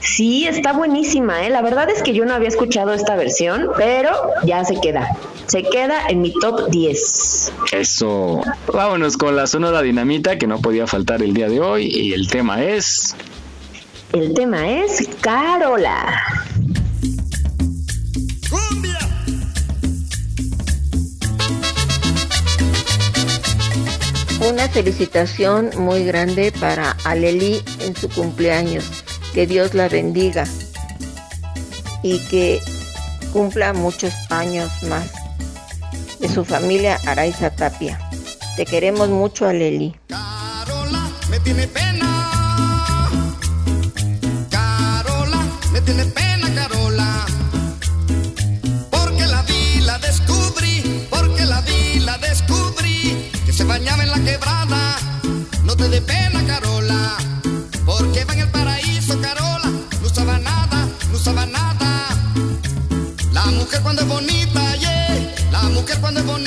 Sí, 0.00 0.46
está 0.46 0.74
buenísima, 0.74 1.46
¿eh? 1.46 1.48
La 1.48 1.62
verdad 1.62 1.88
es 1.88 2.02
que 2.02 2.12
yo 2.12 2.26
no 2.26 2.34
había 2.34 2.48
escuchado 2.48 2.92
esta 2.92 3.16
versión, 3.16 3.68
pero 3.78 4.10
ya 4.44 4.62
se 4.66 4.78
queda. 4.78 5.16
Se 5.46 5.62
queda 5.62 6.08
en 6.10 6.20
mi 6.20 6.34
top 6.34 6.68
10. 6.68 7.52
Eso. 7.72 8.42
Vámonos 8.70 9.16
con 9.16 9.34
la 9.34 9.46
Sonora 9.46 9.80
Dinamita 9.80 10.36
que 10.36 10.46
no 10.46 10.60
podía 10.60 10.86
faltar 10.86 11.22
el 11.22 11.32
día 11.32 11.48
de 11.48 11.62
hoy 11.62 11.86
y 11.86 12.12
el 12.12 12.28
tema 12.28 12.62
es... 12.62 13.16
El 14.12 14.34
tema 14.34 14.68
es 14.68 15.08
Carola. 15.22 16.22
Una 24.48 24.68
felicitación 24.68 25.70
muy 25.76 26.04
grande 26.04 26.52
para 26.52 26.96
Aleli 27.04 27.64
en 27.80 27.96
su 27.96 28.08
cumpleaños. 28.08 29.04
Que 29.34 29.44
Dios 29.44 29.74
la 29.74 29.88
bendiga 29.88 30.44
y 32.00 32.20
que 32.28 32.60
cumpla 33.32 33.72
muchos 33.72 34.14
años 34.30 34.70
más. 34.84 35.10
De 36.20 36.28
su 36.28 36.44
familia 36.44 37.00
Araiza 37.06 37.50
Tapia. 37.50 37.98
Te 38.56 38.64
queremos 38.64 39.08
mucho, 39.08 39.48
Aleli. 39.48 39.96
Carola, 56.46 57.16
porque 57.84 58.24
va 58.24 58.34
en 58.34 58.40
el 58.40 58.48
paraíso, 58.48 59.20
Carola, 59.20 59.70
no 60.00 60.06
usaba 60.06 60.38
nada, 60.38 60.88
no 61.10 61.16
usaba 61.16 61.46
nada. 61.46 62.08
La 63.32 63.46
mujer 63.46 63.80
cuando 63.82 64.02
es 64.02 64.08
bonita, 64.08 64.76
yeah, 64.76 65.34
la 65.50 65.62
mujer 65.62 65.98
cuando 66.00 66.20
es 66.20 66.26
bonita. 66.26 66.45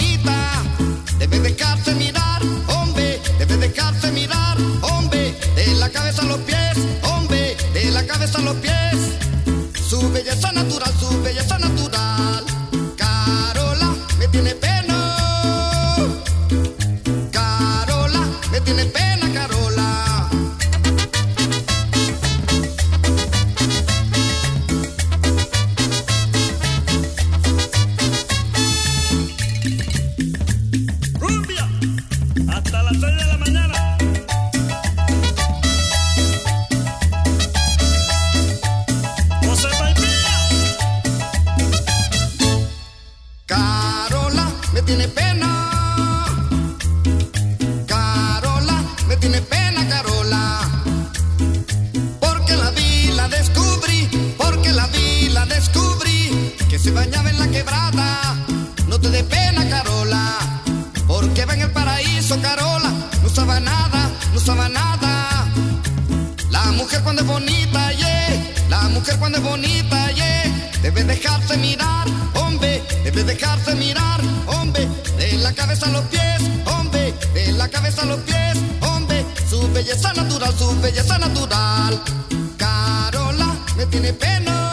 Carola 82.57 83.55
me 83.78 83.86
tiene 83.86 84.13
pena. 84.13 84.68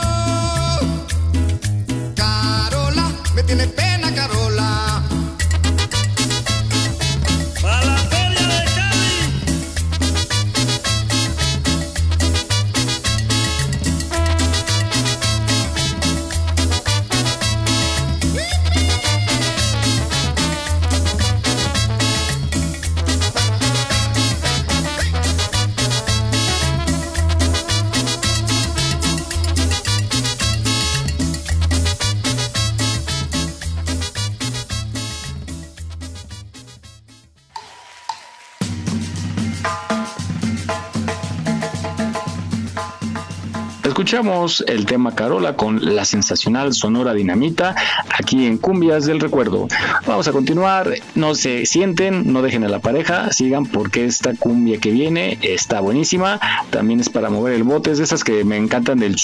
Escuchamos 44.07 44.65
el 44.69 44.87
tema 44.87 45.17
Carola 45.17 45.57
con 45.57 45.97
la 45.97 46.05
sensacional 46.05 46.73
Sonora 46.75 47.13
Dinamita 47.13 47.75
aquí 48.17 48.47
en 48.47 48.57
Cumbias 48.57 49.05
del 49.05 49.19
Recuerdo. 49.19 49.67
Vamos 50.07 50.29
a 50.29 50.33
continuar, 50.33 50.95
no 51.17 51.35
se 51.35 51.67
sienten, 51.67 52.33
no 52.33 52.41
dejen 52.41 52.63
a 52.63 52.69
la 52.69 52.79
pareja, 52.79 53.33
sigan 53.33 53.67
porque 53.67 54.05
esta 54.05 54.35
cumbia 54.35 54.79
que 54.79 54.93
viene 54.93 55.41
está 55.43 55.81
buenísima. 55.81 56.39
También 56.71 57.01
es 57.01 57.09
para 57.09 57.31
mover 57.31 57.55
el 57.55 57.65
bote, 57.65 57.91
es 57.91 57.99
de 57.99 58.05
esas 58.05 58.23
que 58.23 58.45
me 58.45 58.57
encantan 58.57 59.01
del... 59.01 59.17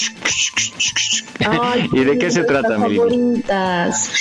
Ay, 1.39 1.89
¿Y 1.93 2.03
de 2.03 2.17
qué 2.17 2.29
se 2.29 2.43
trata, 2.43 2.77
favoritas. 2.77 4.11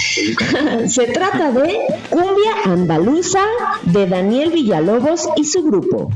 se 0.86 1.06
trata 1.08 1.50
de 1.50 1.76
Cumbia 2.08 2.52
Andaluza 2.66 3.42
de 3.82 4.06
Daniel 4.06 4.52
Villalobos 4.52 5.28
y 5.34 5.44
su 5.44 5.64
grupo. 5.64 6.12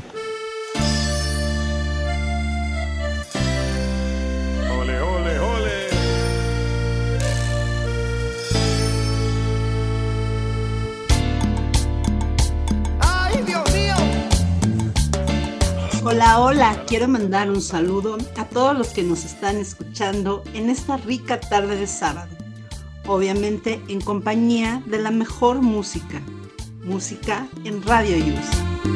Hola, 16.16 16.40
hola, 16.40 16.84
quiero 16.86 17.08
mandar 17.08 17.50
un 17.50 17.60
saludo 17.60 18.16
a 18.38 18.46
todos 18.46 18.74
los 18.74 18.88
que 18.88 19.02
nos 19.02 19.26
están 19.26 19.58
escuchando 19.58 20.42
en 20.54 20.70
esta 20.70 20.96
rica 20.96 21.38
tarde 21.38 21.76
de 21.76 21.86
sábado, 21.86 22.34
obviamente 23.06 23.82
en 23.88 24.00
compañía 24.00 24.82
de 24.86 24.98
la 24.98 25.10
mejor 25.10 25.60
música, 25.60 26.22
música 26.82 27.46
en 27.64 27.82
Radio 27.82 28.16
Yus. 28.16 28.95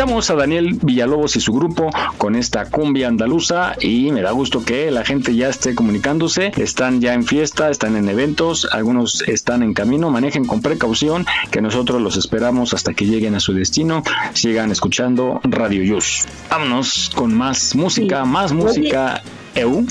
Escuchamos 0.00 0.30
a 0.30 0.34
Daniel 0.34 0.78
Villalobos 0.80 1.36
y 1.36 1.40
su 1.40 1.52
grupo 1.52 1.90
con 2.16 2.34
esta 2.34 2.64
cumbia 2.64 3.06
andaluza 3.06 3.74
y 3.78 4.10
me 4.12 4.22
da 4.22 4.30
gusto 4.30 4.64
que 4.64 4.90
la 4.90 5.04
gente 5.04 5.36
ya 5.36 5.50
esté 5.50 5.74
comunicándose, 5.74 6.52
están 6.56 7.02
ya 7.02 7.12
en 7.12 7.22
fiesta, 7.22 7.68
están 7.68 7.96
en 7.96 8.08
eventos, 8.08 8.66
algunos 8.72 9.20
están 9.28 9.62
en 9.62 9.74
camino, 9.74 10.08
manejen 10.08 10.46
con 10.46 10.62
precaución 10.62 11.26
que 11.50 11.60
nosotros 11.60 12.00
los 12.00 12.16
esperamos 12.16 12.72
hasta 12.72 12.94
que 12.94 13.04
lleguen 13.04 13.34
a 13.34 13.40
su 13.40 13.52
destino, 13.52 14.02
sigan 14.32 14.70
escuchando 14.70 15.38
Radio 15.44 15.82
Yus. 15.82 16.24
Vámonos 16.48 17.10
con 17.14 17.34
más 17.34 17.74
música, 17.74 18.24
más 18.24 18.54
música. 18.54 19.22
EU. 19.54 19.84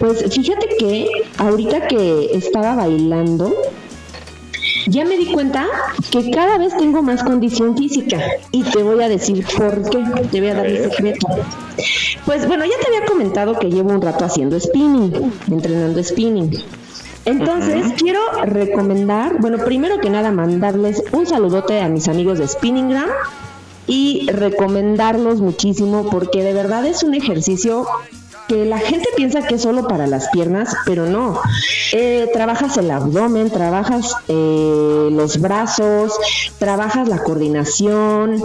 Pues 0.00 0.22
fíjate 0.34 0.68
que 0.78 1.08
ahorita 1.38 1.86
que 1.86 2.28
estaba 2.34 2.74
bailando, 2.74 3.54
ya 4.86 5.04
me 5.04 5.16
di 5.16 5.26
cuenta 5.32 5.66
que 6.10 6.30
cada 6.30 6.58
vez 6.58 6.76
tengo 6.76 7.02
más 7.02 7.22
condición 7.22 7.76
física 7.76 8.20
y 8.50 8.62
te 8.62 8.82
voy 8.82 9.02
a 9.02 9.08
decir 9.08 9.44
por 9.56 9.88
qué, 9.90 10.04
te 10.30 10.40
voy 10.40 10.50
a 10.50 10.54
dar 10.54 10.70
mi 10.70 10.76
secreto. 10.78 11.26
Pues 12.24 12.46
bueno, 12.46 12.64
ya 12.64 12.78
te 12.80 12.86
había 12.88 13.06
comentado 13.06 13.58
que 13.58 13.70
llevo 13.70 13.90
un 13.90 14.02
rato 14.02 14.24
haciendo 14.24 14.58
spinning, 14.58 15.32
entrenando 15.50 16.02
spinning. 16.02 16.50
Entonces, 17.24 17.94
quiero 17.96 18.20
recomendar, 18.44 19.40
bueno, 19.40 19.58
primero 19.64 19.98
que 19.98 20.10
nada 20.10 20.30
mandarles 20.30 21.02
un 21.12 21.26
saludote 21.26 21.80
a 21.80 21.88
mis 21.88 22.08
amigos 22.08 22.38
de 22.38 22.46
Spinningram 22.46 23.08
y 23.86 24.28
recomendarlos 24.30 25.40
muchísimo 25.40 26.08
porque 26.10 26.42
de 26.42 26.52
verdad 26.52 26.84
es 26.86 27.02
un 27.02 27.14
ejercicio 27.14 27.86
que 28.48 28.64
la 28.64 28.78
gente 28.78 29.08
piensa 29.16 29.46
que 29.46 29.56
es 29.56 29.62
solo 29.62 29.86
para 29.88 30.06
las 30.06 30.28
piernas, 30.28 30.74
pero 30.86 31.06
no. 31.06 31.40
Eh, 31.92 32.28
trabajas 32.32 32.76
el 32.76 32.90
abdomen, 32.90 33.50
trabajas 33.50 34.14
eh, 34.28 35.08
los 35.10 35.40
brazos, 35.40 36.12
trabajas 36.58 37.08
la 37.08 37.18
coordinación 37.18 38.42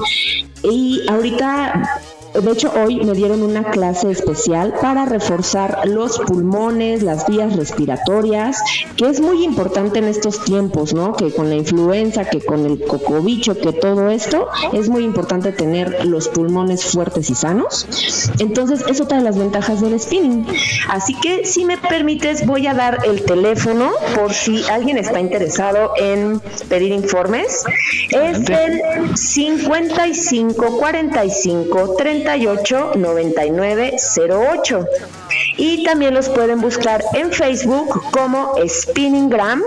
y 0.64 1.02
ahorita 1.10 2.02
de 2.34 2.52
hecho, 2.52 2.72
hoy 2.76 3.04
me 3.04 3.14
dieron 3.14 3.42
una 3.42 3.64
clase 3.72 4.12
especial 4.12 4.74
para 4.82 5.06
reforzar 5.06 5.82
los 5.86 6.20
pulmones, 6.20 7.02
las 7.02 7.26
vías 7.28 7.56
respiratorias, 7.56 8.58
que 8.96 9.10
es 9.10 9.20
muy 9.20 9.44
importante 9.44 10.00
en 10.00 10.06
estos 10.06 10.44
tiempos, 10.44 10.94
¿no? 10.94 11.14
Que 11.14 11.32
con 11.32 11.50
la 11.50 11.56
influenza, 11.56 12.26
que 12.26 12.42
con 12.42 12.66
el 12.66 12.84
cocobicho, 12.86 13.58
que 13.60 13.74
todo 13.74 14.10
esto, 14.10 14.48
es 14.74 14.90
muy 14.90 15.04
importante 15.04 15.52
tener 15.52 16.06
los 16.06 16.28
pulmones 16.28 16.86
fuertes 16.86 17.30
y 17.30 17.36
sanos. 17.36 17.88
Entonces, 18.40 18.84
es 18.88 19.02
otra 19.02 19.18
de 19.18 19.24
las 19.24 19.38
ventajas 19.38 19.82
del 19.82 20.00
spinning. 20.00 20.46
Así 20.90 21.16
que, 21.16 21.46
si 21.46 21.66
me 21.66 21.78
permites, 21.78 22.46
voy 22.46 22.68
a 22.68 22.74
dar 22.74 23.00
el 23.06 23.24
teléfono 23.24 23.92
por 24.16 24.34
si 24.34 24.64
alguien 24.70 24.98
está 24.98 25.20
interesado 25.20 25.94
en 25.98 26.42
pedir 26.68 26.92
informes. 26.92 27.64
Es 28.12 28.50
el 28.50 29.18
55 29.18 30.78
45 30.78 31.96
38 32.24 32.92
99 32.96 33.96
08. 34.18 34.86
Y 35.58 35.84
también 35.84 36.14
los 36.14 36.30
pueden 36.30 36.62
buscar 36.62 37.04
en 37.14 37.32
Facebook 37.32 38.02
como 38.12 38.54
Spinningram. 38.68 39.62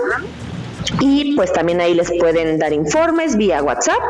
Y 0.99 1.35
pues 1.35 1.51
también 1.53 1.79
ahí 1.79 1.93
les 1.93 2.11
pueden 2.19 2.59
dar 2.59 2.73
informes 2.73 3.37
vía 3.37 3.63
WhatsApp. 3.63 4.01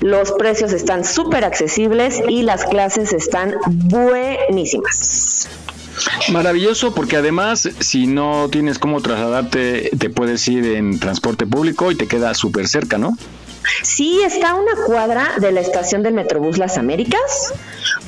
Los 0.00 0.32
precios 0.32 0.72
están 0.72 1.04
súper 1.04 1.44
accesibles 1.44 2.22
y 2.28 2.42
las 2.42 2.64
clases 2.64 3.12
están 3.12 3.54
buenísimas. 3.66 5.48
Maravilloso 6.32 6.94
porque 6.94 7.16
además 7.16 7.68
si 7.80 8.06
no 8.06 8.48
tienes 8.50 8.78
cómo 8.78 9.00
trasladarte 9.00 9.90
te 9.98 10.10
puedes 10.10 10.46
ir 10.48 10.64
en 10.64 11.00
transporte 11.00 11.46
público 11.46 11.90
y 11.90 11.96
te 11.96 12.06
queda 12.06 12.34
súper 12.34 12.68
cerca, 12.68 12.98
¿no? 12.98 13.16
Sí, 13.82 14.20
está 14.24 14.50
a 14.50 14.54
una 14.54 14.72
cuadra 14.86 15.34
de 15.38 15.52
la 15.52 15.60
estación 15.60 16.02
del 16.02 16.14
Metrobús 16.14 16.58
Las 16.58 16.78
Américas 16.78 17.52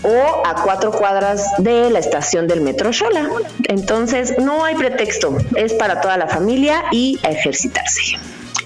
o 0.02 0.47
a 0.47 0.62
cuatro 0.62 0.93
cuadras 0.93 1.44
de 1.59 1.90
la 1.90 1.98
estación 1.98 2.47
del 2.47 2.60
Metro 2.60 2.93
Xola. 2.93 3.28
Entonces, 3.64 4.39
no 4.39 4.64
hay 4.64 4.74
pretexto, 4.74 5.36
es 5.56 5.74
para 5.74 6.01
toda 6.01 6.16
la 6.16 6.26
familia 6.26 6.85
y 6.93 7.18
a 7.22 7.30
ejercitarse. 7.30 8.18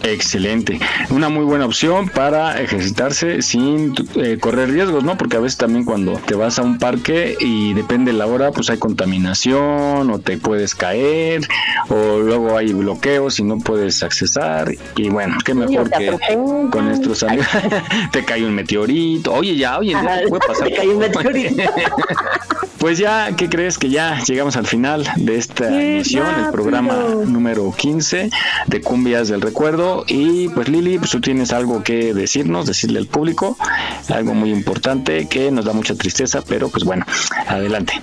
Excelente, 0.05 0.81
una 1.11 1.29
muy 1.29 1.45
buena 1.45 1.65
opción 1.65 2.09
para 2.09 2.61
ejercitarse 2.61 3.41
sin 3.41 3.95
eh, 4.17 4.37
correr 4.41 4.71
riesgos, 4.71 5.05
¿no? 5.05 5.17
Porque 5.17 5.37
a 5.37 5.41
veces 5.41 5.59
también 5.59 5.85
cuando 5.85 6.15
te 6.27 6.35
vas 6.35 6.59
a 6.59 6.63
un 6.63 6.79
parque 6.79 7.37
y 7.39 7.73
depende 7.75 8.11
de 8.11 8.19
la 8.19 8.27
hora, 8.27 8.51
pues 8.51 8.69
hay 8.71 8.79
contaminación 8.79 10.11
o 10.11 10.19
te 10.19 10.39
puedes 10.39 10.75
caer 10.75 11.47
o 11.89 12.19
luego 12.19 12.57
hay 12.57 12.73
bloqueos 12.73 13.39
y 13.39 13.45
no 13.45 13.59
puedes 13.59 14.03
accesar 14.03 14.75
y 14.97 15.09
bueno, 15.09 15.37
qué 15.45 15.55
mejor 15.55 15.89
que 15.91 16.19
con 16.71 16.87
nuestros 16.87 17.23
amigos 17.23 17.47
te 18.13 18.25
cae 18.25 18.45
un 18.45 18.55
meteorito, 18.55 19.33
oye 19.33 19.57
ya, 19.57 19.79
oye, 19.79 19.95
Ajá, 19.95 20.21
puede 20.29 20.45
pasar. 20.47 20.69
te 20.69 20.75
cae 20.75 20.89
un 20.89 20.99
meteorito. 20.99 21.63
Pues 22.83 22.99
ya, 22.99 23.37
¿qué 23.37 23.49
crees? 23.49 23.79
Que 23.79 23.91
ya 23.91 24.19
llegamos 24.25 24.57
al 24.57 24.67
final 24.67 25.09
de 25.15 25.37
esta 25.37 25.69
¡Qué 25.69 25.99
emisión, 25.99 26.27
el 26.47 26.51
programa 26.51 26.97
número 27.25 27.73
15 27.73 28.29
de 28.67 28.81
Cumbias 28.81 29.29
del 29.29 29.41
Recuerdo. 29.41 30.05
Y 30.09 30.49
pues 30.49 30.69
Lili, 30.69 30.99
pues 30.99 31.13
tú 31.13 31.21
tienes 31.21 31.53
algo 31.53 31.85
que 31.85 32.13
decirnos, 32.13 32.67
decirle 32.67 32.99
al 32.99 33.07
público, 33.07 33.57
algo 34.09 34.35
muy 34.35 34.51
importante 34.51 35.29
que 35.29 35.53
nos 35.53 35.65
da 35.65 35.73
mucha 35.73 35.95
tristeza, 35.95 36.43
pero 36.43 36.71
pues 36.71 36.83
bueno, 36.83 37.07
adelante. 37.47 38.03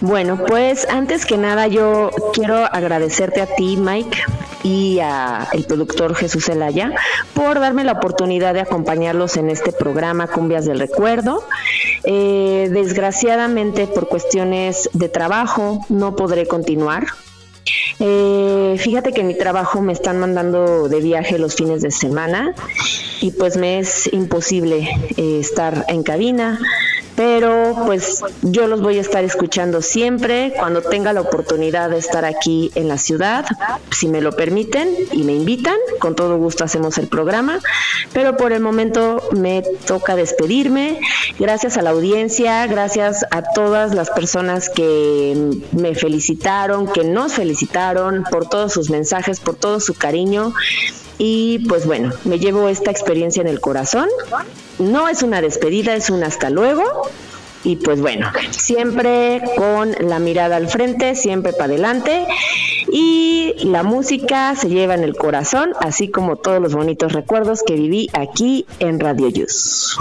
Bueno, 0.00 0.38
pues 0.46 0.86
antes 0.88 1.26
que 1.26 1.36
nada 1.36 1.66
yo 1.66 2.10
quiero 2.32 2.56
agradecerte 2.56 3.42
a 3.42 3.46
ti, 3.46 3.76
Mike, 3.76 4.18
y 4.62 4.98
a 5.00 5.46
el 5.52 5.64
productor 5.64 6.14
Jesús 6.14 6.48
Elaya 6.48 6.92
por 7.34 7.60
darme 7.60 7.84
la 7.84 7.92
oportunidad 7.92 8.54
de 8.54 8.60
acompañarlos 8.60 9.36
en 9.36 9.50
este 9.50 9.72
programa 9.72 10.26
Cumbias 10.26 10.64
del 10.64 10.78
Recuerdo. 10.78 11.42
Eh, 12.04 12.70
desgraciadamente, 12.72 13.86
por 13.86 14.08
cuestiones 14.08 14.88
de 14.94 15.08
trabajo, 15.08 15.84
no 15.90 16.16
podré 16.16 16.46
continuar. 16.46 17.06
Eh, 17.98 18.76
fíjate 18.78 19.12
que 19.12 19.22
mi 19.22 19.36
trabajo 19.36 19.82
me 19.82 19.92
están 19.92 20.18
mandando 20.18 20.88
de 20.88 21.00
viaje 21.00 21.38
los 21.38 21.54
fines 21.54 21.82
de 21.82 21.90
semana 21.90 22.54
y 23.20 23.32
pues 23.32 23.58
me 23.58 23.78
es 23.78 24.10
imposible 24.12 24.88
eh, 25.18 25.38
estar 25.40 25.84
en 25.88 26.02
cabina, 26.02 26.58
pero 27.20 27.74
pues 27.84 28.24
yo 28.40 28.66
los 28.66 28.80
voy 28.80 28.96
a 28.96 29.02
estar 29.02 29.22
escuchando 29.24 29.82
siempre 29.82 30.54
cuando 30.58 30.80
tenga 30.80 31.12
la 31.12 31.20
oportunidad 31.20 31.90
de 31.90 31.98
estar 31.98 32.24
aquí 32.24 32.72
en 32.74 32.88
la 32.88 32.96
ciudad, 32.96 33.44
si 33.90 34.08
me 34.08 34.22
lo 34.22 34.32
permiten 34.32 34.88
y 35.12 35.22
me 35.24 35.34
invitan, 35.34 35.76
con 35.98 36.16
todo 36.16 36.38
gusto 36.38 36.64
hacemos 36.64 36.96
el 36.96 37.08
programa, 37.08 37.60
pero 38.14 38.38
por 38.38 38.54
el 38.54 38.62
momento 38.62 39.22
me 39.32 39.62
toca 39.86 40.16
despedirme. 40.16 40.98
Gracias 41.38 41.76
a 41.76 41.82
la 41.82 41.90
audiencia, 41.90 42.66
gracias 42.66 43.26
a 43.30 43.42
todas 43.52 43.94
las 43.94 44.08
personas 44.08 44.70
que 44.70 45.60
me 45.72 45.94
felicitaron, 45.94 46.90
que 46.90 47.04
nos 47.04 47.34
felicitaron 47.34 48.24
por 48.30 48.48
todos 48.48 48.72
sus 48.72 48.88
mensajes, 48.88 49.40
por 49.40 49.56
todo 49.56 49.78
su 49.78 49.92
cariño. 49.92 50.54
Y 51.22 51.58
pues 51.68 51.84
bueno, 51.84 52.14
me 52.24 52.38
llevo 52.38 52.70
esta 52.70 52.90
experiencia 52.90 53.42
en 53.42 53.46
el 53.46 53.60
corazón. 53.60 54.08
No 54.78 55.06
es 55.06 55.22
una 55.22 55.42
despedida, 55.42 55.94
es 55.94 56.08
un 56.08 56.24
hasta 56.24 56.48
luego. 56.48 56.82
Y 57.64 57.76
pues 57.76 58.00
bueno, 58.00 58.30
siempre 58.50 59.42
con 59.56 59.94
la 60.00 60.18
mirada 60.18 60.56
al 60.56 60.68
frente, 60.68 61.14
siempre 61.14 61.52
para 61.52 61.64
adelante. 61.64 62.26
Y 62.92 63.54
la 63.64 63.82
música 63.82 64.54
se 64.56 64.68
lleva 64.68 64.94
en 64.94 65.04
el 65.04 65.14
corazón, 65.14 65.72
así 65.80 66.10
como 66.10 66.36
todos 66.36 66.60
los 66.60 66.74
bonitos 66.74 67.12
recuerdos 67.12 67.62
que 67.64 67.74
viví 67.74 68.08
aquí 68.12 68.66
en 68.78 68.98
Radio 68.98 69.28
Yus. 69.28 69.98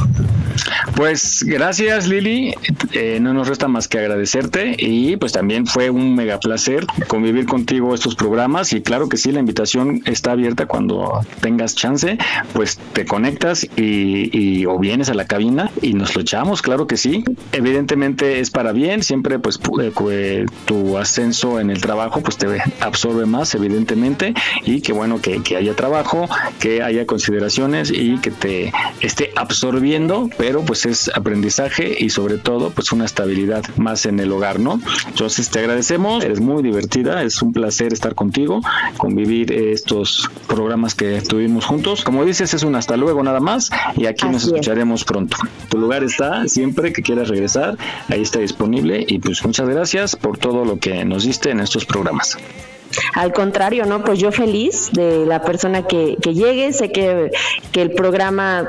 Pues 0.96 1.44
gracias 1.44 2.08
Lili, 2.08 2.54
eh, 2.94 3.20
no 3.22 3.34
nos 3.34 3.48
resta 3.48 3.68
más 3.68 3.88
que 3.88 4.00
agradecerte 4.00 4.76
y 4.78 5.18
pues 5.18 5.32
también 5.32 5.66
fue 5.66 5.90
un 5.90 6.16
mega 6.16 6.40
placer 6.40 6.86
convivir 7.08 7.46
contigo 7.46 7.94
estos 7.94 8.16
programas 8.16 8.74
y 8.74 8.82
claro 8.82 9.08
que 9.08 9.18
sí, 9.18 9.32
la 9.32 9.40
invitación 9.40 10.02
está 10.06 10.32
abierta 10.32 10.66
cuando 10.66 11.22
tengas 11.42 11.76
chance, 11.76 12.18
pues 12.54 12.78
te 12.94 13.06
conectas 13.06 13.66
y, 13.78 14.66
o 14.66 14.78
vienes 14.80 15.10
a 15.10 15.14
la 15.14 15.26
cabina 15.26 15.72
y 15.82 15.94
nos 15.94 16.16
lo 16.16 16.22
echamos, 16.22 16.62
claro 16.62 16.88
que 16.88 16.98
sí. 16.98 17.24
Evidentemente 17.52 18.40
es 18.40 18.52
para 18.52 18.72
bien, 18.72 19.04
siempre 19.04 19.40
pues 19.40 19.60
eh, 19.82 20.46
tu 20.66 20.98
ascenso 20.98 21.60
en 21.60 21.70
el 21.70 21.82
trabajo 21.82 22.22
pues 22.22 22.38
te 22.38 22.48
absorbe 22.80 23.26
más 23.26 23.56
evidentemente 23.56 24.34
y 24.64 24.82
que 24.82 24.94
bueno 24.94 25.22
que, 25.22 25.42
que 25.42 25.58
haya 25.58 25.76
trabajo, 25.76 26.28
que 26.60 26.84
haya 26.84 27.06
consideraciones 27.06 27.92
y 27.92 28.18
que 28.18 28.32
te 28.32 28.72
esté 29.02 29.32
absorbiendo, 29.36 30.30
pero 30.38 30.64
pues 30.64 30.86
es 30.86 31.10
aprendizaje 31.14 31.96
y 31.98 32.10
sobre 32.10 32.38
todo 32.38 32.70
pues 32.70 32.92
una 32.92 33.06
estabilidad 33.06 33.64
más 33.78 34.06
en 34.06 34.20
el 34.20 34.32
hogar, 34.32 34.60
¿no? 34.60 34.80
Entonces 35.08 35.50
te 35.50 35.60
agradecemos, 35.60 36.24
eres 36.24 36.40
muy 36.40 36.62
divertida, 36.62 37.24
es 37.24 37.42
un 37.42 37.54
placer 37.54 37.94
estar 37.94 38.16
contigo, 38.16 38.62
convivir 38.98 39.52
estos 39.52 40.30
programas 40.48 40.96
que 40.96 41.22
tuvimos 41.22 41.66
juntos. 41.66 42.04
Como 42.04 42.26
dices, 42.26 42.54
es 42.54 42.64
un 42.64 42.76
hasta 42.76 42.98
luego 42.98 43.24
nada 43.24 43.40
más 43.40 43.72
y 43.96 44.06
aquí 44.06 44.28
nos 44.28 44.46
escucharemos 44.46 45.04
pronto. 45.04 45.38
Tu 45.70 45.78
lugar 45.78 46.04
está 46.04 46.48
siempre 46.48 46.94
que 46.94 47.02
quieras 47.02 47.28
regresar, 47.28 47.39
ahí 48.10 48.22
está 48.22 48.40
disponible 48.40 49.06
y 49.08 49.20
pues 49.20 49.44
muchas 49.46 49.68
gracias 49.70 50.16
por 50.16 50.38
todo 50.38 50.66
lo 50.66 50.80
que 50.80 51.06
nos 51.06 51.24
diste 51.24 51.52
en 51.52 51.60
estos 51.60 51.86
programas. 51.86 52.38
Al 53.14 53.34
contrario, 53.34 53.86
¿no? 53.86 54.04
Pues 54.04 54.20
yo 54.20 54.32
feliz 54.32 54.92
de 54.94 55.26
la 55.26 55.42
persona 55.42 55.84
que, 55.84 56.18
que 56.22 56.34
llegue, 56.34 56.74
sé 56.74 56.92
que, 56.92 57.32
que, 57.72 57.82
el 57.82 57.92
programa 57.92 58.68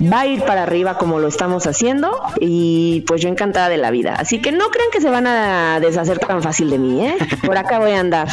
va 0.00 0.20
a 0.20 0.26
ir 0.26 0.42
para 0.42 0.64
arriba 0.64 0.98
como 0.98 1.18
lo 1.18 1.28
estamos 1.28 1.66
haciendo 1.66 2.10
y 2.40 3.02
pues 3.06 3.22
yo 3.22 3.28
encantada 3.28 3.68
de 3.68 3.78
la 3.78 3.90
vida. 3.90 4.14
Así 4.14 4.40
que 4.40 4.52
no 4.52 4.68
crean 4.68 4.90
que 4.92 5.00
se 5.00 5.10
van 5.10 5.26
a 5.26 5.80
deshacer 5.80 6.18
tan 6.18 6.42
fácil 6.42 6.70
de 6.70 6.78
mí, 6.78 7.06
¿eh? 7.06 7.16
Por 7.44 7.56
acá 7.56 7.78
voy 7.78 7.92
a 7.92 8.00
andar 8.00 8.28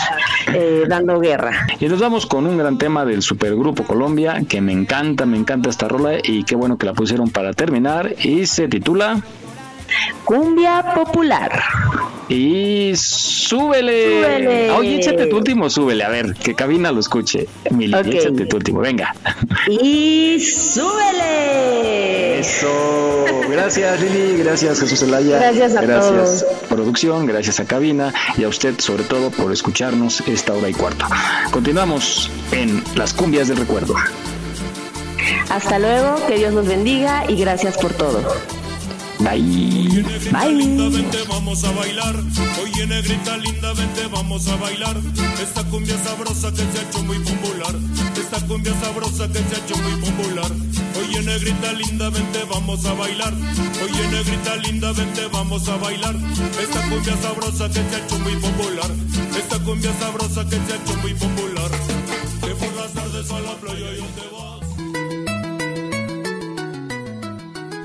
eh, 0.53 0.83
dando 0.87 1.19
guerra. 1.19 1.67
Y 1.79 1.87
nos 1.87 1.99
vamos 1.99 2.25
con 2.25 2.45
un 2.45 2.57
gran 2.57 2.77
tema 2.77 3.05
del 3.05 3.21
Supergrupo 3.21 3.83
Colombia 3.83 4.41
que 4.47 4.61
me 4.61 4.73
encanta, 4.73 5.25
me 5.25 5.37
encanta 5.37 5.69
esta 5.69 5.87
rola 5.87 6.17
y 6.21 6.43
qué 6.43 6.55
bueno 6.55 6.77
que 6.77 6.85
la 6.85 6.93
pusieron 6.93 7.29
para 7.29 7.53
terminar 7.53 8.15
y 8.19 8.45
se 8.45 8.67
titula... 8.67 9.21
Cumbia 10.25 10.93
Popular. 10.93 11.63
Y 12.29 12.93
súbele. 12.95 14.21
súbele. 14.21 14.71
Oye, 14.71 14.95
échate 14.97 15.25
tu 15.25 15.37
último, 15.37 15.69
súbele. 15.69 16.03
A 16.03 16.09
ver, 16.09 16.35
que 16.35 16.53
cabina 16.53 16.91
lo 16.91 16.99
escuche. 16.99 17.47
Mili, 17.71 17.97
échate 17.97 18.45
tu 18.45 18.57
último, 18.57 18.81
venga. 18.81 19.15
Y 19.67 20.39
súbele. 20.39 22.39
Eso. 22.39 23.25
Gracias, 23.49 23.99
Lili. 23.99 24.43
Gracias, 24.43 24.79
Jesús 24.79 25.01
Elaya. 25.01 25.39
Gracias 25.39 25.75
a 25.75 25.81
gracias, 25.81 26.45
producción. 26.69 27.25
Gracias 27.25 27.59
a 27.59 27.65
cabina. 27.65 28.13
Y 28.37 28.43
a 28.43 28.47
usted, 28.47 28.79
sobre 28.79 29.03
todo, 29.03 29.31
por 29.31 29.51
escucharnos 29.51 30.21
esta 30.27 30.53
hora 30.53 30.69
y 30.69 30.73
cuarto. 30.73 31.05
Continuamos 31.49 32.29
en 32.51 32.83
Las 32.95 33.13
Cumbias 33.13 33.47
del 33.47 33.57
Recuerdo. 33.57 33.95
Hasta 35.49 35.79
luego. 35.79 36.15
Que 36.27 36.37
Dios 36.37 36.53
los 36.53 36.67
bendiga 36.67 37.23
y 37.27 37.37
gracias 37.37 37.75
por 37.77 37.91
todo. 37.93 38.21
Bye. 39.19 39.41
Bye. 40.31 40.53
Linda, 40.53 40.89
vente, 40.89 41.17
vamos 41.27 41.63
a 41.65 41.71
bailar. 41.71 42.15
Oye, 42.63 42.87
negrita 42.87 43.37
linda, 43.37 43.73
vente, 43.73 44.07
vamos 44.07 44.47
a 44.47 44.55
bailar. 44.55 44.95
Esta 45.41 45.63
cumbia 45.65 45.97
sabrosa 45.97 46.51
que 46.51 46.63
se 46.71 46.79
ha 46.79 46.81
hecho 46.83 47.03
muy 47.03 47.19
popular. 47.19 47.75
Esta 48.15 48.39
cumbia 48.47 48.73
sabrosa 48.79 49.27
que 49.27 49.39
se 49.39 49.55
ha 49.55 49.59
hecho 49.59 49.75
muy 49.77 50.09
popular. 50.09 50.51
Oye, 50.99 51.21
negrita 51.21 51.73
linda, 51.73 52.09
vente, 52.09 52.45
vamos 52.49 52.85
a 52.85 52.93
bailar. 52.93 53.33
Oye, 53.83 54.07
negrita 54.07 54.55
linda, 54.55 54.93
vente, 54.93 55.27
vamos 55.33 55.67
a 55.67 55.75
bailar. 55.75 56.15
Esta 56.61 56.81
cumbia 56.89 57.17
sabrosa 57.21 57.67
que 57.67 57.73
se 57.73 57.95
ha 57.95 57.99
hecho 57.99 58.19
muy 58.19 58.35
popular. 58.37 58.91
Esta 59.37 59.59
cumbia 59.59 59.91
sabrosa 59.99 60.45
que 60.45 60.55
se 60.55 60.73
ha 60.73 60.75
hecho 60.77 60.97
muy 61.01 61.13
popular. 61.13 61.71
Que 62.41 62.55
por 62.55 62.73
las 62.73 62.93
tardes 62.93 63.31
a 63.31 63.39
la 63.41 63.55
playa 63.57 63.91
y 63.91 63.97
donde 63.97 64.29
vas. 64.31 64.48